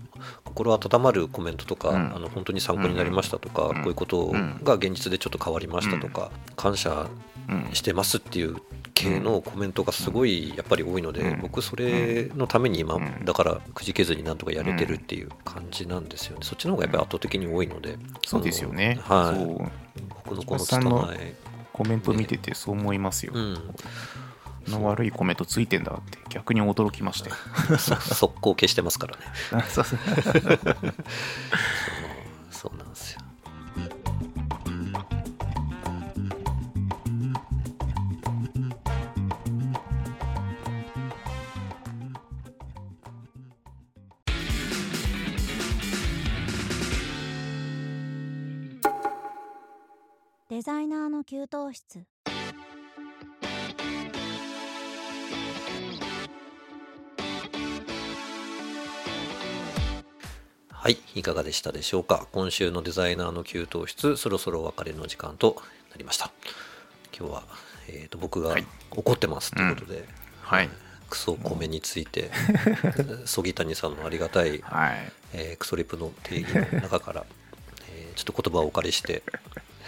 [0.44, 2.14] 心温まるコメントとか、うん。
[2.14, 3.74] あの本当に参考になりましたとか、うん。
[3.76, 7.31] こういうことが現実でちょっと変わりましたとか、感謝うん
[7.72, 8.56] してますっていう
[8.94, 11.40] 系のコメントがすごいやっぱり多いので、うん。
[11.40, 13.24] 僕それのために今、うん。
[13.24, 16.44] だからくじけずになんとかやれてるっていう感じなんですよね。
[16.44, 18.98] そっちの方がやっぱり圧倒的に多いので、そうですよね。
[19.02, 20.00] はい。
[20.24, 21.34] 僕のこの拙い
[21.72, 23.56] コメント見ててそう思いますよ、うん。
[24.64, 27.36] こんな悪いコメントついてんだって逆に驚きましたよ。
[27.78, 29.22] そ速攻消してますからね
[60.82, 62.26] はい、いかがでしたでしょうか？
[62.32, 66.32] 今週のデザイナーの給湯室、そろそろお別れの時間となりました。
[67.16, 67.42] 今日は、
[67.88, 68.66] えー、と僕がはい。
[68.90, 70.04] 怒ってますということで、
[70.42, 70.68] はい。
[71.08, 72.32] クソ米について、
[73.26, 75.12] 曽木谷さんのありがたい、はい。
[75.34, 77.24] えークソリプの定義の中から、
[77.88, 79.22] えーちょっと言葉をお借りして、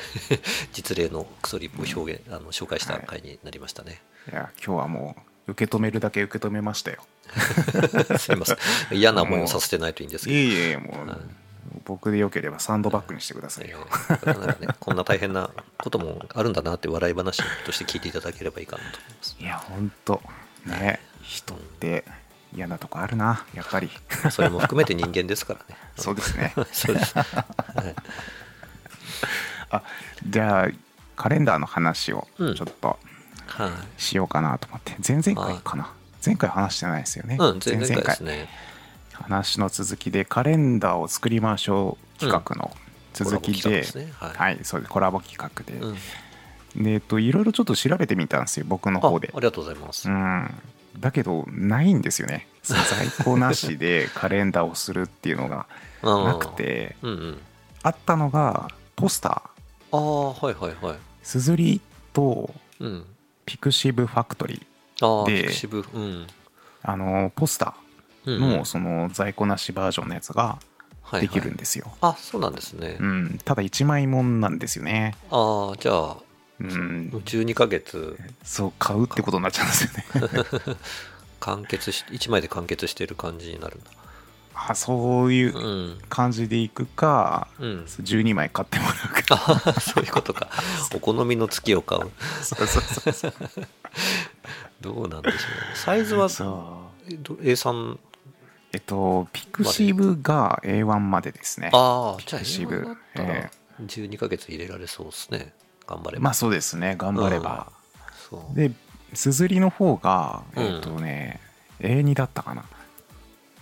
[0.72, 4.00] 実例のクソリップを表現あの紹介した回になりましたね。
[4.30, 5.16] いや今日はも
[5.48, 7.04] う受け止めるだけ受け止めましたよ
[8.18, 8.56] すいません。
[8.92, 10.36] 嫌な思いをさせてないといいんですけど。
[10.36, 11.18] いえいえもう、はい。
[11.84, 19.36] 僕でよければサンドバッグにしてくださいえよ、ーなんかね、こんな大変なこともあるんだなって笑い話として聞いていただければいいかなと思います。
[19.38, 20.22] いやほんと。
[20.64, 22.04] ね人って
[22.54, 23.90] 嫌なとこあるなやっぱり。
[24.30, 25.76] それも含めて人間ですからね。
[25.96, 26.54] そうですね。
[26.72, 27.14] そうです。
[27.14, 27.26] はい。
[29.70, 29.82] あ
[30.26, 30.68] じゃあ
[31.16, 32.54] カレンダーの話をうん。
[32.54, 32.98] ちょっと
[33.46, 33.70] はい。
[34.00, 35.92] しようかなと思って、前々回かな
[36.24, 38.02] 前回話してないですよね、うん前々回。
[38.02, 38.48] ですね。
[39.12, 42.70] 話の続きでカレンダーを作りましょう企画の。
[43.12, 43.84] 続きで,、
[44.18, 44.32] はい。
[44.36, 45.92] はいそうコラボ企画で、う
[46.80, 46.84] ん。
[46.84, 49.30] でえっといろいろちょっと調べてみたんですよ僕のあ方で。
[49.32, 50.08] ありがとうございます。
[50.08, 50.50] うん。
[50.98, 52.46] だけどないんですよね。
[52.62, 52.76] 在
[53.24, 55.66] 庫なしで カレンダーをするっていうのが
[56.02, 56.96] なくて。
[57.02, 57.38] うんうん。
[57.82, 59.96] あったのがポスター。
[59.96, 60.98] ああはいはいはい。
[61.22, 61.80] すずり
[62.12, 63.04] とうん。
[63.46, 64.60] ピクシブファクトリー。
[64.60, 64.73] ああ
[65.26, 65.48] で
[65.94, 66.26] うん。
[66.82, 67.74] あのポスタ
[68.26, 68.36] うん。
[68.36, 70.58] ーのその在庫なしバージョンのやつがは
[71.12, 71.20] いはい。
[71.22, 72.96] できるんですよ、あそうなんですね。
[72.98, 75.14] うん、ただ1枚もんなんですよね。
[75.30, 76.16] ああじゃあ
[76.60, 77.10] うん。
[77.12, 78.18] 12ヶ月。
[78.42, 79.90] そう買うってことになっちゃうんですよ
[80.62, 80.76] ね。
[81.40, 83.90] 完結し1枚で完結してる感じになるんだ。
[84.56, 85.58] あそういうう
[85.90, 85.98] ん。
[86.08, 87.84] 感じでいくか、うん。
[87.84, 89.60] 12枚買ってもらうか。
[89.76, 90.48] あそういうことか。
[90.94, 92.10] お好みの月を買う。
[92.42, 93.34] そうそうそうそう
[94.84, 95.40] どうなんでしょうね。
[95.74, 97.98] サイズはそうえど A3
[98.74, 101.70] えっとピクシブが A1 までですね。
[101.72, 102.76] ああじゃあピクシブ。
[102.76, 105.54] A1 だったらえ12ヶ月入れられそうですね。
[105.86, 106.24] 頑張れば。
[106.24, 106.96] まあそうですね。
[106.98, 107.72] 頑張れば、
[108.28, 108.56] そう。
[108.56, 108.72] で
[109.14, 110.64] すずりの方がうん。
[110.64, 111.40] えっとね、
[111.80, 112.64] A2 だったかな。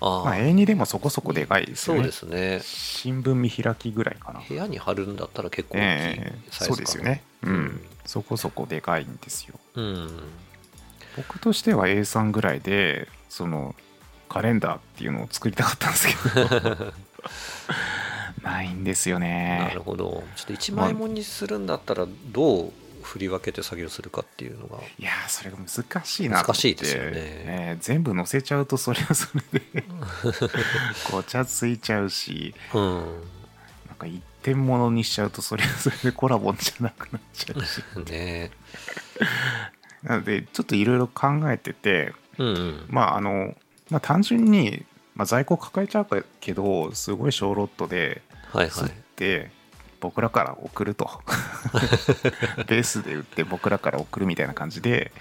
[0.00, 2.10] ああ、まあ A2 でもそこそこでかいですよね。
[2.10, 2.60] そうですね。
[2.64, 4.40] 新聞見開きぐらいかな。
[4.40, 6.74] 部屋に貼るんだったら結構大きいええサイズかな。
[6.74, 7.22] そうですよね。
[7.42, 9.54] うん、そこそこでかいんですよ。
[9.74, 10.10] うん
[11.16, 13.74] 僕としては A3 ぐらいでその
[14.28, 16.92] カレンダーっていうのを作りたかったんですけど。
[18.42, 20.24] ないんですよなねるほど。
[20.34, 24.78] ちょっと1枚もんにするんだったらどう振り分けて作業するかっていうのが。
[24.98, 27.10] いやーそれが難しいな難しいですよね。
[27.14, 29.84] えー全部載せちゃうとそれはそれで。
[31.12, 32.54] ごちゃついちゃうし。
[32.74, 32.94] うん。
[33.86, 37.82] なんか一点物にしちゃうとそれはそれでコラボじゃなくなっちゃうし。
[38.10, 38.50] ね
[40.02, 42.86] なのでちょっといろいろ考えててうんうん。
[42.88, 43.54] まああの、
[43.90, 44.84] まあ、単純に、
[45.14, 48.22] まあ、在庫抱えちゃうけどすごい小ロットで
[48.52, 48.70] 吸っはい。
[48.70, 49.50] はいて
[50.00, 51.08] 僕らから送ると。
[52.66, 55.12] ベースで売って僕らから送るみたいな感じで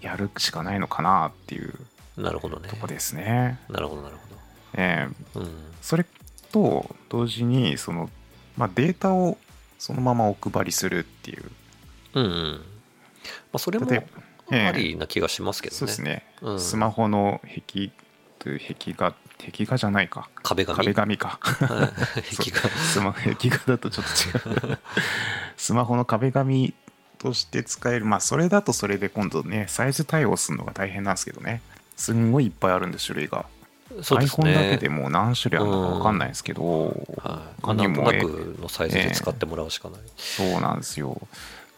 [0.00, 1.74] やるしかないのかなっていう
[2.16, 2.68] うんなるほどね。
[2.68, 3.58] とこですね。
[3.68, 4.22] なるほどなるほ
[4.74, 5.50] えーどうん。
[5.82, 6.06] それ
[6.52, 8.08] と同時にその、
[8.56, 9.36] まあ、データを
[9.78, 11.50] そのままお配りするっていう
[12.14, 12.60] うんうん
[13.52, 13.88] まあそれも
[14.50, 15.78] ありな気がしますけどね。
[15.78, 16.60] そうですね、うん。
[16.60, 17.90] スマホの壁
[18.38, 20.28] という壁画壁画じゃないか。
[20.42, 20.76] 壁紙。
[20.76, 21.38] 壁紙か。
[21.40, 22.36] はい。
[22.36, 22.68] 壁画。
[22.68, 24.06] スマホ壁画だとちょっ
[24.42, 24.78] と違う。
[25.56, 26.74] スマホの壁紙
[27.18, 28.04] として使える。
[28.04, 31.62] まあそれだとそれで今度ねサイズ対応するのが大変なんですけどね。
[31.96, 33.46] すんごいいっぱいあるんです種類が、
[34.02, 36.86] そうです iPhone だけねでもう何種類あるのか分かんないですけど、
[37.18, 41.16] はい、他にもなんとなくのサイズで使ってもらうしかない、そうなんですよ。
[41.16, 41.28] で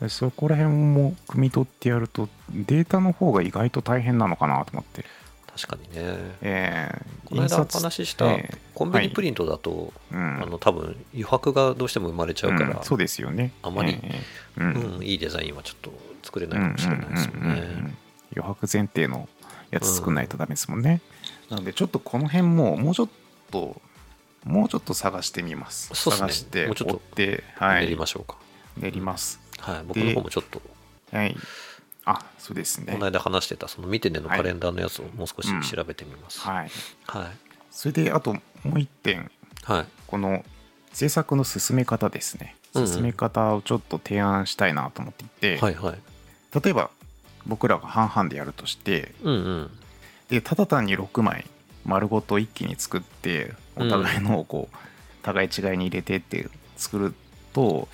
[0.08, 5.04] そこら辺も汲み取ってやるとデータの方が意外と大変なのかなと思って。
[5.46, 6.36] 確かにね。
[6.42, 10.42] えーこの間お話ししたえーコンビニプリントだと、うん。
[10.42, 13.52] あの多分余白がどうしても生まれちゃうから、うんそうですよね。
[13.62, 14.94] あまりえーうん。
[14.96, 15.92] うんいいデザインはちょっと
[16.22, 17.84] 作れないかもしれないですようんうんうんうん。
[17.86, 17.94] ね。
[18.36, 19.28] 余白前提の
[19.70, 21.00] やつ作んないとダメですもんね、
[21.50, 23.08] なのでちょっとこの辺ももうちょっ
[23.50, 23.80] と
[24.44, 25.90] もうちょっと探してみます。
[25.92, 25.96] ね。
[25.96, 28.36] 探してもうちょっと練りましょうか。
[28.76, 30.60] 練りますはい、僕の方もちょっと、
[31.12, 31.36] はい
[32.08, 36.38] あそうですねこの間話してた、その見てねのカレンダーのやつをもう少し調べてみます。
[36.40, 36.70] はい。
[37.04, 37.32] はいはい。
[37.72, 38.40] それであとも
[38.76, 39.28] う一点
[39.64, 39.86] はい。
[40.06, 40.44] この
[40.92, 45.74] 制作の進め方ですねうんうん進め方をちょっと提案したいなと思っていて、はい。
[45.74, 45.98] はい。
[46.62, 46.90] 例えば
[47.44, 49.70] 僕らが半々でやるとしてうんうん。
[50.28, 51.44] でただ単に6枚
[51.84, 54.76] 丸ごと一気に作ってお互いのをこう、
[55.22, 57.14] 互い違いに入れてって作る
[57.56, 57.88] と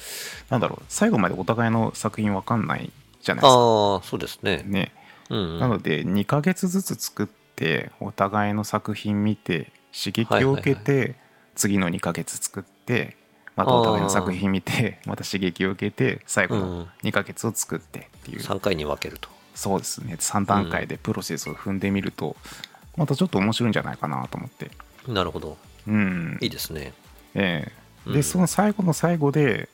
[0.51, 2.91] なんだろう最後までお互いの作品わかんない
[3.21, 3.61] じゃないですか。
[3.61, 4.65] ああ、そうですね。
[4.67, 4.93] ね、
[5.31, 5.59] うん、う。
[5.61, 11.15] なんので2ヶ月ずつ作ってお互いの作品見て刺激を受けて、
[11.55, 13.17] 次の2ヶ月作って
[13.55, 19.29] またお互いの作品見てまた刺激を受けて最後うんの2ヶ月を作ってっていう、3回に分けると。
[19.55, 22.37] そうですね3段階でプロセスを踏んでみると、
[22.97, 24.71] またちょっと面白いんじゃないかなと思って
[25.07, 25.57] なるほど。
[25.87, 26.93] うんいいですね。
[27.35, 28.13] ええうん。
[28.13, 29.69] でその最後の最後で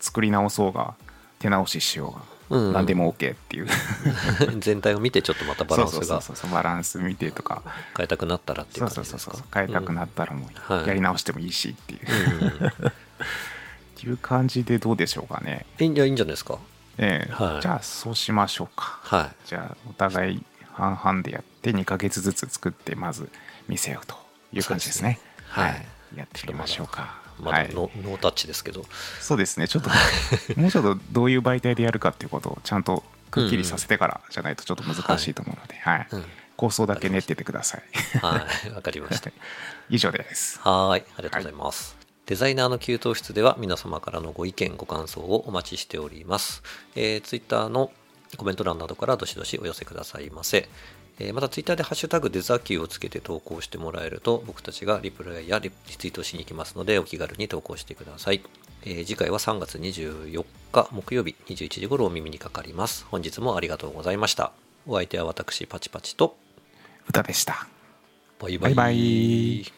[0.00, 0.94] 作り直そうが
[1.38, 2.14] 手直ししよ
[2.50, 2.72] うが、うん。
[2.72, 3.66] 何でも OK っていう。
[4.60, 5.98] 全体を見てちょっとまたバランスが。
[5.98, 7.62] そうそうそうそうバランス見てとか。
[7.96, 9.36] 変えたくなったらっていうそうそうそう感じですか。
[9.38, 12.00] そう変えたくなったらもうやり直してもいいしっていう、
[12.42, 16.58] うんっていう感じでどうでしょうかね、いいんじゃいいんじゃないですか？
[16.98, 17.32] ええ。
[17.32, 17.62] はい。
[17.62, 18.98] じゃあそうしましょうか。
[19.02, 23.30] はじゃあお互い半々でやって2ヶ月ずつ作ってまず
[23.68, 24.14] 見せようと
[24.52, 25.08] いう感じですね。
[25.08, 25.20] ね。
[25.48, 25.86] はい。
[26.14, 27.74] やってみましょうかまだはい。
[27.74, 28.84] ノ,、ノータッチですけど。
[29.20, 29.68] そうですね。
[29.68, 29.90] ちょっと
[30.60, 36.08] もうちょっとどういう媒体でやるかっていうことをちゃんとくっきりさせてからじゃないとちょっと難しいと思うので、はい。
[36.10, 36.24] うん
[36.56, 37.82] 構想だけ練っててください。
[38.18, 38.70] はい。
[38.70, 39.30] わかりました。
[39.90, 40.58] 以上です。
[40.60, 41.04] はい。
[41.16, 46.62] ありがとうございます、デザイナーの給湯室では皆様からのご意見ご感想をお待ちしております、
[46.94, 47.92] えー、ツイッターの
[48.36, 50.68] コメント欄などからどしどしお寄せくださいませ
[51.18, 58.42] えーまたツイッターでハッシュタグデザキューをつけて投稿してもらえると僕たちがリプライやリツイートしに行きますのでお気軽に投稿してください、
[58.84, 63.06] えー次回は3月24日木曜日21時頃お耳にかかります。
[63.10, 64.52] 本日もありがとうございました。
[64.86, 66.36] お相手は私パチパチと
[67.08, 67.66] 歌でした。
[68.38, 68.74] バイバイ。
[68.74, 69.75] バイバイ